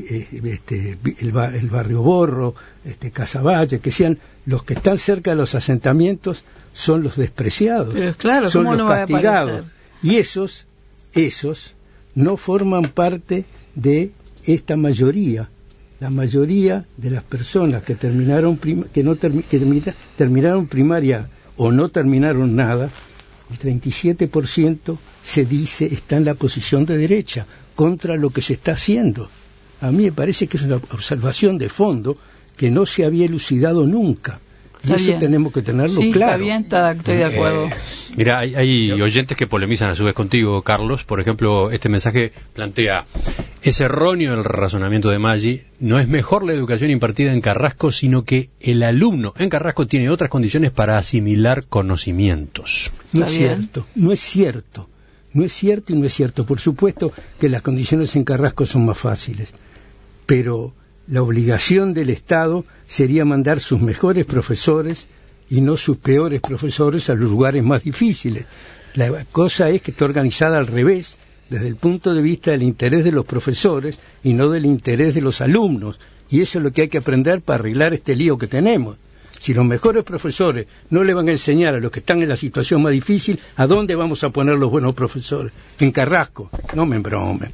eh, 0.09 0.27
este, 0.45 0.97
el, 1.19 1.31
ba- 1.31 1.53
el 1.55 1.67
barrio 1.69 2.01
Borro, 2.01 2.55
este, 2.85 3.11
Casaballe, 3.11 3.79
que 3.79 3.91
sean 3.91 4.19
los 4.45 4.63
que 4.63 4.75
están 4.75 4.97
cerca 4.97 5.31
de 5.31 5.37
los 5.37 5.55
asentamientos 5.55 6.43
son 6.73 7.03
los 7.03 7.15
despreciados, 7.17 7.93
Pero 7.95 8.15
claro, 8.15 8.49
son 8.49 8.63
¿cómo 8.65 8.75
los 8.75 8.83
no 8.83 8.93
castigados. 8.95 9.65
Y 10.03 10.17
esos, 10.17 10.65
esos 11.13 11.75
no 12.13 12.37
forman 12.37 12.83
parte 12.89 13.45
de 13.73 14.11
esta 14.45 14.75
mayoría. 14.77 15.49
La 15.99 16.09
mayoría 16.09 16.85
de 16.97 17.09
las 17.09 17.23
personas 17.23 17.83
que 17.83 17.95
terminaron 17.95 18.57
que 18.57 19.03
no 19.03 19.15
que 19.15 19.57
termina- 19.59 19.95
terminaron 20.15 20.67
primaria 20.67 21.29
o 21.57 21.71
no 21.71 21.89
terminaron 21.89 22.55
nada, 22.55 22.89
el 23.51 23.59
37% 23.59 24.97
se 25.21 25.45
dice 25.45 25.85
está 25.85 26.17
en 26.17 26.25
la 26.25 26.35
posición 26.35 26.85
de 26.85 26.97
derecha 26.97 27.45
contra 27.75 28.15
lo 28.15 28.29
que 28.29 28.41
se 28.41 28.53
está 28.53 28.73
haciendo. 28.73 29.29
A 29.81 29.91
mí 29.91 30.05
me 30.05 30.11
parece 30.11 30.47
que 30.47 30.57
es 30.57 30.63
una 30.63 30.77
observación 30.77 31.57
de 31.57 31.69
fondo 31.69 32.17
que 32.57 32.71
no 32.71 32.85
se 32.85 33.05
había 33.05 33.25
elucidado 33.25 33.85
nunca. 33.85 34.39
Y 34.85 34.91
Está 34.91 34.95
eso 34.97 35.05
bien. 35.07 35.19
tenemos 35.19 35.51
que 35.53 35.61
tenerlo 35.61 35.99
sí, 35.99 36.11
claro. 36.11 36.33
está 36.33 36.43
bien, 36.43 36.61
está- 36.63 36.91
estoy 36.91 37.15
de 37.17 37.23
acuerdo. 37.25 37.65
Eh, 37.65 37.69
Mira, 38.17 38.39
hay, 38.39 38.55
hay 38.55 38.91
oyentes 39.01 39.35
que 39.35 39.47
polemizan 39.47 39.89
a 39.89 39.95
su 39.95 40.05
vez 40.05 40.13
contigo, 40.13 40.61
Carlos. 40.61 41.03
Por 41.03 41.19
ejemplo, 41.19 41.71
este 41.71 41.89
mensaje 41.89 42.31
plantea, 42.53 43.05
es 43.61 43.81
erróneo 43.81 44.33
el 44.35 44.43
razonamiento 44.43 45.09
de 45.09 45.19
Maggi, 45.19 45.63
no 45.79 45.99
es 45.99 46.07
mejor 46.07 46.45
la 46.45 46.53
educación 46.53 46.91
impartida 46.91 47.33
en 47.33 47.41
Carrasco, 47.41 47.91
sino 47.91 48.23
que 48.23 48.49
el 48.61 48.83
alumno 48.83 49.33
en 49.37 49.49
Carrasco 49.49 49.87
tiene 49.87 50.09
otras 50.09 50.29
condiciones 50.29 50.71
para 50.71 50.97
asimilar 50.97 51.65
conocimientos. 51.67 52.91
No 53.11 53.25
es 53.25 53.31
bien. 53.37 53.49
cierto, 53.49 53.87
no 53.95 54.11
es 54.11 54.19
cierto. 54.19 54.89
No 55.33 55.43
es 55.43 55.51
cierto 55.51 55.91
y 55.91 55.97
no 55.97 56.05
es 56.05 56.13
cierto. 56.13 56.45
Por 56.45 56.61
supuesto 56.61 57.11
que 57.39 57.49
las 57.49 57.61
condiciones 57.61 58.15
en 58.15 58.23
Carrasco 58.23 58.65
son 58.65 58.85
más 58.85 58.97
fáciles, 58.97 59.51
pero 60.25 60.73
la 61.07 61.21
obligación 61.21 61.93
del 61.93 62.09
Estado 62.09 62.65
sería 62.87 63.25
mandar 63.25 63.59
sus 63.59 63.81
mejores 63.81 64.25
profesores 64.25 65.07
y 65.49 65.61
no 65.61 65.77
sus 65.77 65.97
peores 65.97 66.41
profesores 66.41 67.09
a 67.09 67.15
los 67.15 67.29
lugares 67.29 67.63
más 67.63 67.83
difíciles. 67.83 68.45
La 68.95 69.25
cosa 69.31 69.69
es 69.69 69.81
que 69.81 69.91
está 69.91 70.05
organizada 70.05 70.57
al 70.57 70.67
revés, 70.67 71.17
desde 71.49 71.67
el 71.67 71.75
punto 71.75 72.13
de 72.13 72.21
vista 72.21 72.51
del 72.51 72.63
interés 72.63 73.03
de 73.03 73.11
los 73.11 73.25
profesores 73.25 73.99
y 74.23 74.33
no 74.33 74.49
del 74.49 74.65
interés 74.65 75.13
de 75.13 75.21
los 75.21 75.41
alumnos. 75.41 75.99
Y 76.29 76.41
eso 76.41 76.57
es 76.57 76.63
lo 76.63 76.71
que 76.71 76.83
hay 76.83 76.87
que 76.87 76.97
aprender 76.97 77.41
para 77.41 77.59
arreglar 77.59 77.93
este 77.93 78.15
lío 78.15 78.37
que 78.37 78.47
tenemos. 78.47 78.97
Si 79.37 79.53
los 79.53 79.65
mejores 79.65 80.03
profesores 80.03 80.65
no 80.89 81.03
le 81.03 81.13
van 81.13 81.27
a 81.27 81.33
enseñar 81.33 81.75
a 81.75 81.79
los 81.79 81.91
que 81.91 81.99
están 81.99 82.23
en 82.23 82.29
la 82.29 82.35
situación 82.35 82.81
más 82.81 82.93
difícil, 82.93 83.39
¿a 83.57 83.67
dónde 83.67 83.95
vamos 83.95 84.23
a 84.23 84.29
poner 84.31 84.57
los 84.57 84.71
buenos 84.71 84.95
profesores? 84.95 85.53
En 85.79 85.91
Carrasco. 85.91 86.49
No 86.73 86.87
me 86.87 86.95
embromen. 86.95 87.51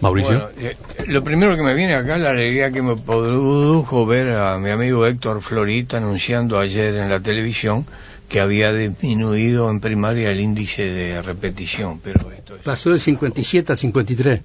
Mauricio. 0.00 0.30
Bueno, 0.38 0.48
eh, 0.58 0.76
lo 1.06 1.24
primero 1.24 1.56
que 1.56 1.62
me 1.62 1.74
viene 1.74 1.94
acá 1.94 2.16
es 2.16 2.22
la 2.22 2.30
alegría 2.30 2.70
que 2.70 2.82
me 2.82 2.96
produjo 2.96 4.04
ver 4.06 4.28
a 4.36 4.58
mi 4.58 4.70
amigo 4.70 5.06
Héctor 5.06 5.40
Florita 5.42 5.96
anunciando 5.98 6.58
ayer 6.58 6.94
en 6.96 7.08
la 7.08 7.20
televisión 7.20 7.86
que 8.28 8.40
había 8.40 8.72
disminuido 8.72 9.70
en 9.70 9.80
primaria 9.80 10.30
el 10.30 10.40
índice 10.40 10.82
de 10.90 11.22
repetición, 11.22 12.00
pero 12.00 12.30
esto 12.32 12.56
es... 12.56 12.62
Pasó 12.62 12.90
de 12.90 12.98
57 12.98 13.72
a 13.72 13.76
53. 13.76 14.40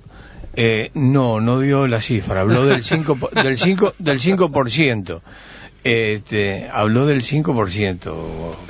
Eh, 0.54 0.92
no, 0.94 1.42
no 1.42 1.60
dio 1.60 1.88
la 1.88 2.00
cifra, 2.00 2.42
habló 2.42 2.66
del 2.66 2.84
5, 2.84 3.16
po- 3.16 3.30
del 3.30 3.58
5, 3.58 3.96
del 3.98 4.20
5%. 4.20 5.22
Este, 5.84 6.68
habló 6.72 7.06
del 7.08 7.24
5%, 7.24 8.14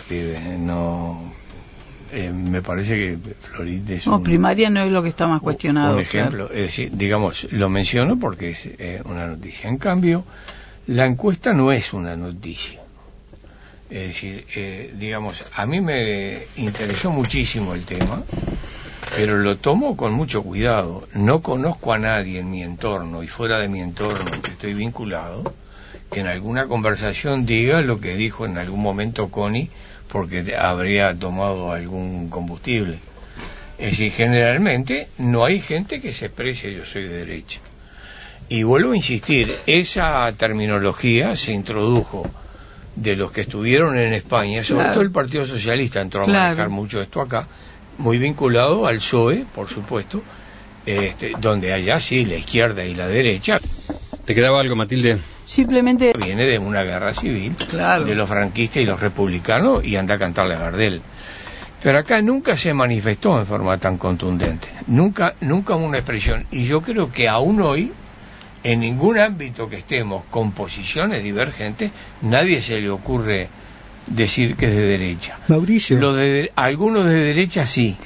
pibe, 0.07 0.39
no... 0.59 1.33
eh, 2.11 2.31
me 2.33 2.61
parece 2.61 2.95
que 2.95 3.17
Florita 3.41 3.93
es 3.93 4.05
No, 4.07 4.17
un- 4.17 4.23
primaria 4.23 4.69
no 4.69 4.81
es 4.83 4.91
lo 4.91 5.01
que 5.03 5.09
está 5.09 5.27
más 5.27 5.41
cuestionado. 5.41 5.95
un 5.95 6.01
ejemplo, 6.01 6.45
es 6.51 6.61
decir, 6.63 6.89
digamos, 6.93 7.47
lo 7.51 7.69
menciono 7.69 8.19
porque 8.19 8.51
es 8.51 8.59
eh, 8.65 9.01
una 9.05 9.27
noticia. 9.27 9.69
En 9.69 9.77
cambio, 9.77 10.23
la 10.87 11.05
encuesta 11.05 11.53
no 11.53 11.71
es 11.71 11.93
una 11.93 12.15
noticia. 12.15 12.79
Es 13.89 14.07
decir, 14.07 14.45
eh, 14.55 14.93
digamos, 14.97 15.43
a 15.53 15.65
mí 15.65 15.81
me 15.81 16.43
interesó 16.55 17.11
muchísimo 17.11 17.73
el 17.73 17.83
tema, 17.83 18.23
pero 19.17 19.37
lo 19.37 19.57
tomo 19.57 19.97
con 19.97 20.13
mucho 20.13 20.43
cuidado. 20.43 21.07
No 21.13 21.41
conozco 21.41 21.91
a 21.93 21.97
nadie 21.99 22.39
en 22.39 22.49
mi 22.49 22.63
entorno 22.63 23.21
y 23.23 23.27
fuera 23.27 23.59
de 23.59 23.67
mi 23.67 23.81
entorno 23.81 24.31
que 24.43 24.51
estoy 24.51 24.73
vinculado 24.73 25.43
que 26.09 26.19
en 26.21 26.27
alguna 26.27 26.67
conversación 26.67 27.45
diga 27.45 27.81
lo 27.81 27.99
que 28.01 28.15
dijo 28.15 28.45
en 28.45 28.57
algún 28.57 28.81
momento 28.81 29.29
Connie 29.29 29.69
porque 30.11 30.55
habría 30.55 31.13
tomado 31.17 31.71
algún 31.71 32.29
combustible. 32.29 32.97
Es 33.77 33.91
decir, 33.91 34.11
generalmente 34.11 35.07
no 35.17 35.43
hay 35.45 35.59
gente 35.59 36.01
que 36.01 36.13
se 36.13 36.25
exprese 36.27 36.73
yo 36.73 36.85
soy 36.85 37.03
de 37.03 37.25
derecha. 37.25 37.59
Y 38.49 38.63
vuelvo 38.63 38.91
a 38.91 38.95
insistir, 38.97 39.55
esa 39.65 40.31
terminología 40.33 41.35
se 41.37 41.53
introdujo 41.53 42.27
de 42.95 43.15
los 43.15 43.31
que 43.31 43.41
estuvieron 43.41 43.97
en 43.97 44.13
España, 44.13 44.63
sobre 44.63 44.81
Claro. 44.81 44.93
todo 44.93 45.03
el 45.03 45.11
Partido 45.11 45.45
Socialista 45.45 46.01
entró 46.01 46.23
a 46.23 46.25
Claro. 46.25 46.43
manejar 46.43 46.69
mucho 46.69 47.01
esto 47.01 47.21
acá, 47.21 47.47
muy 47.97 48.17
vinculado 48.17 48.85
al 48.85 48.97
PSOE, 48.97 49.45
por 49.55 49.69
supuesto, 49.69 50.21
este, 50.85 51.33
donde 51.39 51.71
allá 51.73 51.99
sí, 51.99 52.25
la 52.25 52.35
izquierda 52.35 52.83
y 52.85 52.93
la 52.93 53.07
derecha 53.07 53.59
¿Te 54.25 54.35
quedaba 54.35 54.59
algo, 54.59 54.75
Matilde? 54.75 55.17
Simplemente, 55.51 56.13
viene 56.17 56.47
de 56.47 56.57
una 56.57 56.81
guerra 56.83 57.13
civil, 57.13 57.53
Claro. 57.69 58.05
de 58.05 58.15
los 58.15 58.29
franquistas 58.29 58.83
y 58.83 58.85
los 58.85 59.01
republicanos, 59.01 59.83
y 59.83 59.97
anda 59.97 60.15
a 60.15 60.17
cantarle 60.17 60.55
a 60.55 60.59
Gardel. 60.59 61.01
Pero 61.83 61.99
acá 61.99 62.21
nunca 62.21 62.55
se 62.55 62.73
manifestó 62.73 63.37
en 63.37 63.45
forma 63.45 63.77
tan 63.77 63.97
contundente, 63.97 64.69
nunca, 64.87 65.35
nunca 65.41 65.75
una 65.75 65.97
expresión. 65.97 66.45
Y 66.51 66.67
yo 66.67 66.81
creo 66.81 67.11
que 67.11 67.27
aún 67.27 67.59
hoy 67.61 67.91
en 68.63 68.79
ningún 68.79 69.19
ámbito 69.19 69.67
que 69.67 69.75
estemos 69.75 70.23
con 70.31 70.53
posiciones 70.53 71.21
divergentes, 71.21 71.91
nadie 72.21 72.61
se 72.61 72.79
le 72.79 72.89
ocurre 72.89 73.49
decir 74.07 74.55
que 74.55 74.67
es 74.67 74.75
de 74.77 74.83
derecha. 74.87 75.37
Mauricio. 75.49 75.97
Lo 75.99 76.13
de, 76.13 76.53
algunos 76.55 77.03
de 77.03 77.15
derecha 77.15 77.67
sí. 77.67 77.97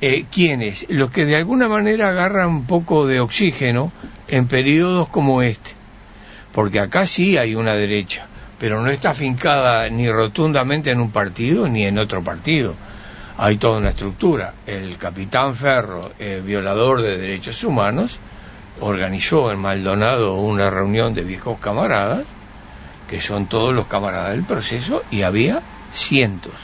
Eh, 0.00 0.26
¿Quiénes? 0.32 0.86
Los 0.88 1.10
que 1.10 1.24
de 1.24 1.34
alguna 1.34 1.66
manera 1.66 2.10
agarran 2.10 2.48
un 2.48 2.64
poco 2.64 3.08
de 3.08 3.18
oxígeno 3.18 3.90
en 4.28 4.46
periodos 4.46 5.08
como 5.08 5.42
este. 5.42 5.72
Porque 6.54 6.78
acá 6.78 7.06
sí 7.06 7.36
hay 7.36 7.56
una 7.56 7.74
derecha, 7.74 8.26
pero 8.60 8.80
no 8.80 8.88
está 8.88 9.12
fincada 9.12 9.88
ni 9.90 10.08
rotundamente 10.08 10.92
en 10.92 11.00
un 11.00 11.10
partido 11.10 11.68
ni 11.68 11.84
en 11.84 11.98
otro 11.98 12.22
partido. 12.22 12.76
Hay 13.36 13.56
toda 13.56 13.80
una 13.80 13.90
estructura. 13.90 14.54
El 14.64 14.96
capitán 14.96 15.56
Ferro, 15.56 16.12
eh, 16.20 16.40
violador 16.44 17.02
de 17.02 17.18
derechos 17.18 17.64
humanos, 17.64 18.18
organizó 18.80 19.50
en 19.50 19.58
Maldonado 19.58 20.36
una 20.36 20.70
reunión 20.70 21.12
de 21.12 21.24
viejos 21.24 21.58
camaradas, 21.58 22.24
que 23.10 23.20
son 23.20 23.46
todos 23.46 23.74
los 23.74 23.86
camaradas 23.86 24.30
del 24.30 24.44
proceso, 24.44 25.02
y 25.10 25.22
había 25.22 25.60
cientos. 25.92 26.54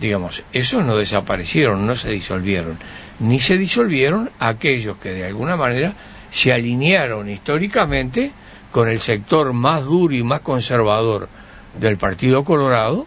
Digamos, 0.00 0.42
esos 0.52 0.84
no 0.84 0.96
desaparecieron, 0.96 1.86
no 1.86 1.96
se 1.96 2.10
disolvieron, 2.10 2.78
ni 3.20 3.40
se 3.40 3.56
disolvieron 3.56 4.30
aquellos 4.38 4.98
que 4.98 5.12
de 5.12 5.26
alguna 5.26 5.56
manera 5.56 5.94
se 6.30 6.52
alinearon 6.52 7.30
históricamente 7.30 8.32
con 8.70 8.88
el 8.88 9.00
sector 9.00 9.52
más 9.52 9.84
duro 9.84 10.14
y 10.14 10.22
más 10.22 10.40
conservador 10.40 11.28
del 11.78 11.96
Partido 11.96 12.44
Colorado, 12.44 13.06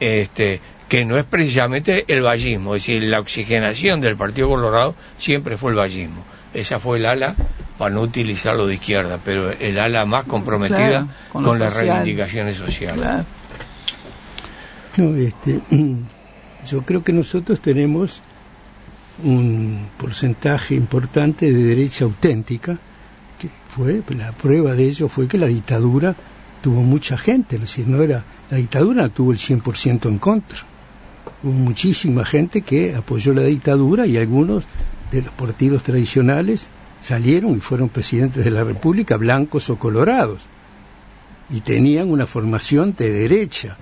este, 0.00 0.60
que 0.88 1.04
no 1.04 1.16
es 1.18 1.24
precisamente 1.24 2.04
el 2.08 2.22
vallismo, 2.22 2.74
es 2.74 2.82
decir, 2.82 3.02
la 3.04 3.20
oxigenación 3.20 4.00
del 4.00 4.16
Partido 4.16 4.48
Colorado 4.48 4.94
siempre 5.18 5.56
fue 5.56 5.72
el 5.72 5.78
vallismo. 5.78 6.24
Esa 6.54 6.78
fue 6.78 6.98
el 6.98 7.06
ala, 7.06 7.34
para 7.78 7.94
no 7.94 8.02
utilizarlo 8.02 8.66
de 8.66 8.74
izquierda, 8.74 9.18
pero 9.24 9.50
el 9.50 9.78
ala 9.78 10.04
más 10.04 10.24
comprometida 10.24 10.88
Claro, 10.88 11.08
con 11.32 11.58
las 11.58 11.72
social. 11.72 11.88
reivindicaciones 11.88 12.56
sociales. 12.58 13.00
Claro. 13.00 13.24
No, 14.98 15.16
este, 15.16 15.60
yo 16.66 16.82
creo 16.82 17.02
que 17.02 17.12
nosotros 17.12 17.60
tenemos 17.60 18.20
un 19.24 19.88
porcentaje 19.96 20.74
importante 20.74 21.50
de 21.50 21.62
derecha 21.62 22.04
auténtica, 22.04 22.78
fue, 23.68 24.02
la 24.16 24.32
prueba 24.32 24.74
de 24.74 24.84
ello 24.86 25.08
fue 25.08 25.26
que 25.28 25.38
la 25.38 25.46
dictadura 25.46 26.14
tuvo 26.62 26.82
mucha 26.82 27.16
gente, 27.18 27.56
es 27.56 27.62
decir, 27.62 27.88
no 27.88 28.02
era, 28.02 28.24
la 28.50 28.56
dictadura 28.58 29.08
tuvo 29.08 29.32
el 29.32 29.38
100% 29.38 30.08
en 30.08 30.18
contra. 30.18 30.58
Hubo 31.42 31.52
muchísima 31.52 32.24
gente 32.24 32.62
que 32.62 32.94
apoyó 32.94 33.32
la 33.34 33.42
dictadura 33.42 34.06
y 34.06 34.16
algunos 34.16 34.64
de 35.10 35.22
los 35.22 35.32
partidos 35.34 35.82
tradicionales 35.82 36.70
salieron 37.00 37.56
y 37.56 37.60
fueron 37.60 37.88
presidentes 37.88 38.44
de 38.44 38.50
la 38.50 38.62
República, 38.64 39.16
blancos 39.16 39.68
o 39.70 39.76
colorados, 39.76 40.46
y 41.50 41.60
tenían 41.60 42.10
una 42.10 42.26
formación 42.26 42.94
de 42.96 43.10
derecha 43.10 43.76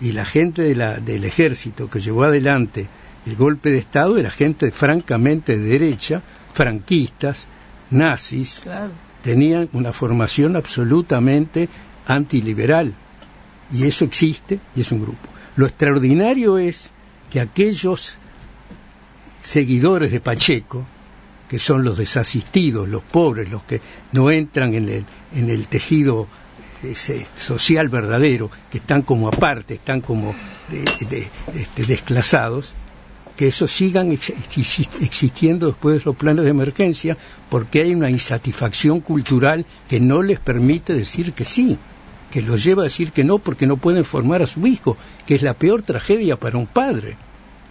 y 0.00 0.12
la 0.12 0.24
gente 0.24 0.62
de 0.62 0.74
la- 0.74 0.98
del 0.98 1.24
ejército 1.24 1.88
que 1.88 2.00
llevó 2.00 2.24
adelante 2.24 2.88
el 3.24 3.36
golpe 3.36 3.70
de 3.70 3.78
Estado 3.78 4.18
era 4.18 4.30
gente 4.30 4.72
francamente 4.72 5.56
de 5.56 5.64
derecha, 5.64 6.22
franquistas, 6.54 7.46
nazis, 7.92 8.60
Claro. 8.62 8.90
tenían 9.22 9.68
una 9.72 9.92
formación 9.92 10.56
absolutamente 10.56 11.68
antiliberal. 12.06 12.94
Y 13.72 13.84
eso 13.84 14.04
existe 14.04 14.58
y 14.76 14.80
es 14.82 14.92
un 14.92 15.02
grupo. 15.02 15.28
Lo 15.56 15.66
extraordinario 15.66 16.58
es 16.58 16.90
que 17.30 17.40
aquellos 17.40 18.16
seguidores 19.40 20.12
de 20.12 20.20
Pacheco, 20.20 20.84
que 21.48 21.58
son 21.58 21.84
los 21.84 21.98
desasistidos, 21.98 22.88
los 22.88 23.02
pobres, 23.02 23.50
los 23.50 23.62
que 23.64 23.80
no 24.12 24.30
entran 24.30 24.74
en 24.74 24.88
el, 24.88 25.04
en 25.34 25.50
el 25.50 25.66
tejido 25.66 26.26
ese 26.82 27.26
social 27.36 27.88
verdadero, 27.88 28.50
que 28.70 28.78
están 28.78 29.02
como 29.02 29.28
aparte, 29.28 29.74
están 29.74 30.00
como 30.00 30.34
de- 30.68 31.06
de- 31.06 31.28
este, 31.54 31.84
desclasados, 31.84 32.74
que 33.42 33.48
esos 33.48 33.72
sigan 33.72 34.12
ex- 34.12 34.32
exis- 34.56 34.88
existiendo 35.00 35.66
después 35.66 35.98
de 35.98 36.04
los 36.04 36.14
planes 36.14 36.44
de 36.44 36.50
emergencia, 36.52 37.16
porque 37.50 37.82
hay 37.82 37.92
una 37.92 38.08
insatisfacción 38.08 39.00
cultural 39.00 39.66
que 39.88 39.98
no 39.98 40.22
les 40.22 40.38
permite 40.38 40.94
decir 40.94 41.32
que 41.32 41.44
sí, 41.44 41.76
que 42.30 42.40
los 42.40 42.62
lleva 42.62 42.82
a 42.82 42.84
decir 42.84 43.10
que 43.10 43.24
no 43.24 43.40
porque 43.40 43.66
no 43.66 43.78
pueden 43.78 44.04
formar 44.04 44.42
a 44.42 44.46
su 44.46 44.64
hijo, 44.64 44.96
que 45.26 45.34
es 45.34 45.42
la 45.42 45.54
peor 45.54 45.82
tragedia 45.82 46.36
para 46.38 46.56
un 46.56 46.68
padre. 46.68 47.16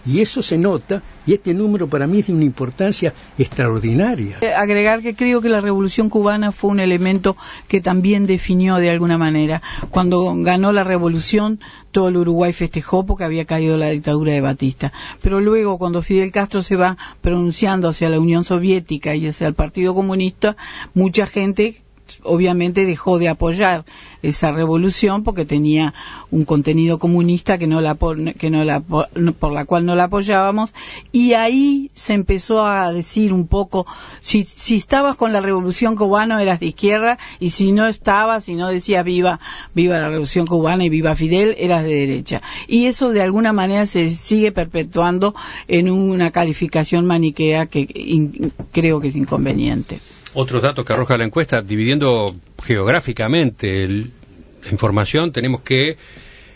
Y 0.04 0.20
eso 0.20 0.42
se 0.42 0.58
nota, 0.58 1.02
y 1.26 1.34
este 1.34 1.54
número 1.54 1.88
para 1.88 2.06
mí 2.06 2.20
es 2.20 2.26
de 2.26 2.32
una 2.32 2.44
importancia 2.44 3.14
extraordinaria. 3.38 4.38
Eh, 4.40 4.52
Agregar 4.52 5.00
que 5.00 5.14
creo 5.14 5.40
que 5.40 5.48
la 5.48 5.60
revolución 5.60 6.08
cubana 6.08 6.50
fue 6.50 6.70
un 6.70 6.80
elemento 6.80 7.36
que 7.68 7.80
también 7.80 8.26
definió 8.26 8.76
de 8.76 8.90
alguna 8.90 9.18
manera. 9.18 9.62
Cuando 9.90 10.34
ganó 10.38 10.72
la 10.72 10.82
revolución, 10.82 11.60
todo 11.92 12.08
el 12.08 12.16
Uruguay 12.16 12.52
festejó 12.52 13.06
porque 13.06 13.24
había 13.24 13.44
caído 13.44 13.76
la 13.76 13.90
dictadura 13.90 14.32
de 14.32 14.40
Batista. 14.40 14.92
Pero 15.20 15.40
luego, 15.40 15.78
cuando 15.78 16.02
Fidel 16.02 16.32
Castro 16.32 16.62
se 16.62 16.76
va 16.76 16.96
pronunciando 17.20 17.88
hacia 17.88 18.08
la 18.08 18.18
Unión 18.18 18.44
Soviética 18.44 19.14
y 19.14 19.28
hacia 19.28 19.46
el 19.46 19.54
Partido 19.54 19.94
Comunista, 19.94 20.56
mucha 20.94 21.26
gente 21.26 21.82
obviamente 22.22 22.86
dejó 22.86 23.18
de 23.18 23.28
apoyar 23.28 23.84
esa 24.22 24.52
revolución 24.52 25.24
porque 25.24 25.44
tenía 25.44 25.94
un 26.30 26.44
contenido 26.44 26.98
comunista 26.98 27.58
que 27.58 27.66
no 27.66 27.80
la 27.80 27.96
que 28.38 28.50
no 28.50 28.64
la 28.64 28.80
por 28.80 29.52
la 29.52 29.64
cual 29.64 29.84
no 29.84 29.94
la 29.94 30.04
apoyábamos. 30.04 30.72
Y 31.10 31.34
ahí 31.34 31.90
se 31.94 32.14
empezó 32.14 32.64
a 32.64 32.92
decir 32.92 33.32
un 33.32 33.46
poco 33.46 33.86
si 34.20 34.44
si 34.44 34.76
estabas 34.76 35.16
con 35.16 35.32
la 35.32 35.40
revolución 35.40 35.96
cubana 35.96 36.40
eras 36.40 36.60
de 36.60 36.66
izquierda 36.66 37.18
y 37.40 37.50
si 37.50 37.72
no 37.72 37.88
estabas 37.88 38.44
si 38.44 38.54
no 38.54 38.68
decías 38.68 39.04
viva 39.04 39.40
viva 39.74 39.98
la 39.98 40.08
revolución 40.08 40.46
cubana 40.46 40.84
y 40.84 40.88
viva 40.88 41.16
Fidel 41.16 41.54
eras 41.58 41.82
de 41.82 41.94
derecha. 41.94 42.42
Y 42.68 42.86
eso 42.86 43.10
de 43.10 43.22
alguna 43.22 43.52
manera 43.52 43.86
se 43.86 44.10
sigue 44.10 44.52
perpetuando 44.52 45.34
en 45.68 45.90
una 45.90 46.30
calificación 46.30 47.06
maniquea 47.06 47.66
que 47.66 48.52
creo 48.72 49.00
que 49.00 49.08
es 49.08 49.16
inconveniente 49.16 50.00
Otros 50.34 50.62
datos 50.62 50.84
que 50.84 50.92
arroja 50.92 51.18
la 51.18 51.24
encuesta, 51.24 51.60
dividiendo 51.60 52.34
geográficamente 52.62 53.86
la 53.86 54.70
información, 54.70 55.32
tenemos 55.32 55.60
que 55.60 55.98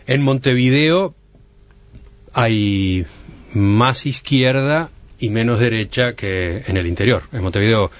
en 0.06 0.22
Montevideo 0.22 1.14
hay 2.32 3.04
más 3.52 4.06
izquierda 4.06 4.90
y 5.18 5.30
menos 5.30 5.60
derecha 5.60 6.14
que 6.14 6.62
en 6.66 6.76
el 6.76 6.86
interior. 6.86 7.22
En 7.32 7.42
Montevideo 7.42 7.90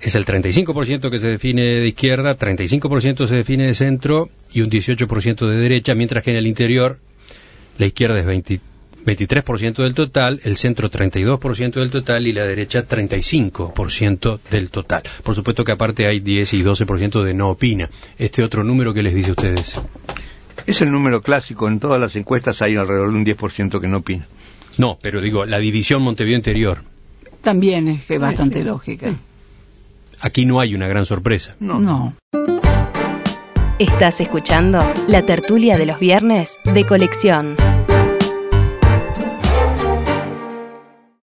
es 0.00 0.14
el 0.14 0.24
35% 0.24 1.10
que 1.10 1.18
se 1.18 1.28
define 1.28 1.62
de 1.62 1.88
izquierda, 1.88 2.36
35% 2.36 3.26
se 3.26 3.36
define 3.36 3.66
de 3.66 3.74
centro 3.74 4.30
y 4.52 4.62
un 4.62 4.70
18% 4.70 5.48
de 5.48 5.56
derecha, 5.56 5.94
mientras 5.94 6.24
que 6.24 6.30
en 6.30 6.36
el 6.36 6.46
interior 6.46 6.98
la 7.78 7.86
izquierda 7.86 8.18
es 8.18 8.26
20 8.26 8.60
23% 9.08 9.82
del 9.82 9.94
total, 9.94 10.40
el 10.44 10.56
centro 10.56 10.90
32% 10.90 11.72
del 11.74 11.90
total 11.90 12.26
y 12.26 12.32
la 12.32 12.44
derecha 12.44 12.86
35% 12.86 14.40
del 14.50 14.70
total. 14.70 15.02
Por 15.22 15.34
supuesto 15.34 15.64
que 15.64 15.72
aparte 15.72 16.06
hay 16.06 16.20
10 16.20 16.54
y 16.54 16.62
12% 16.62 17.22
de 17.22 17.32
no 17.34 17.48
opina. 17.48 17.88
Este 18.18 18.42
otro 18.42 18.64
número 18.64 18.92
que 18.92 19.02
les 19.02 19.14
dice 19.14 19.30
a 19.30 19.32
ustedes. 19.32 19.80
Es 20.66 20.82
el 20.82 20.92
número 20.92 21.22
clásico, 21.22 21.68
en 21.68 21.80
todas 21.80 22.00
las 22.00 22.14
encuestas 22.16 22.60
hay 22.60 22.76
alrededor 22.76 23.10
de 23.10 23.16
un 23.16 23.24
10% 23.24 23.80
que 23.80 23.88
no 23.88 23.98
opina. 23.98 24.26
No, 24.76 24.98
pero 25.00 25.20
digo, 25.20 25.46
la 25.46 25.58
división 25.58 26.02
Montevideo 26.02 26.36
interior. 26.36 26.84
también 27.42 27.88
es 27.88 28.04
que 28.04 28.14
es 28.14 28.20
bastante 28.20 28.62
lógica 28.62 29.14
Aquí 30.20 30.44
no 30.44 30.60
hay 30.60 30.74
una 30.74 30.86
gran 30.88 31.06
sorpresa. 31.06 31.56
no. 31.60 32.14
Estás 33.78 34.20
escuchando 34.20 34.84
la 35.06 35.24
tertulia 35.24 35.78
de 35.78 35.86
los 35.86 36.00
viernes 36.00 36.58
de 36.64 36.84
colección. 36.84 37.56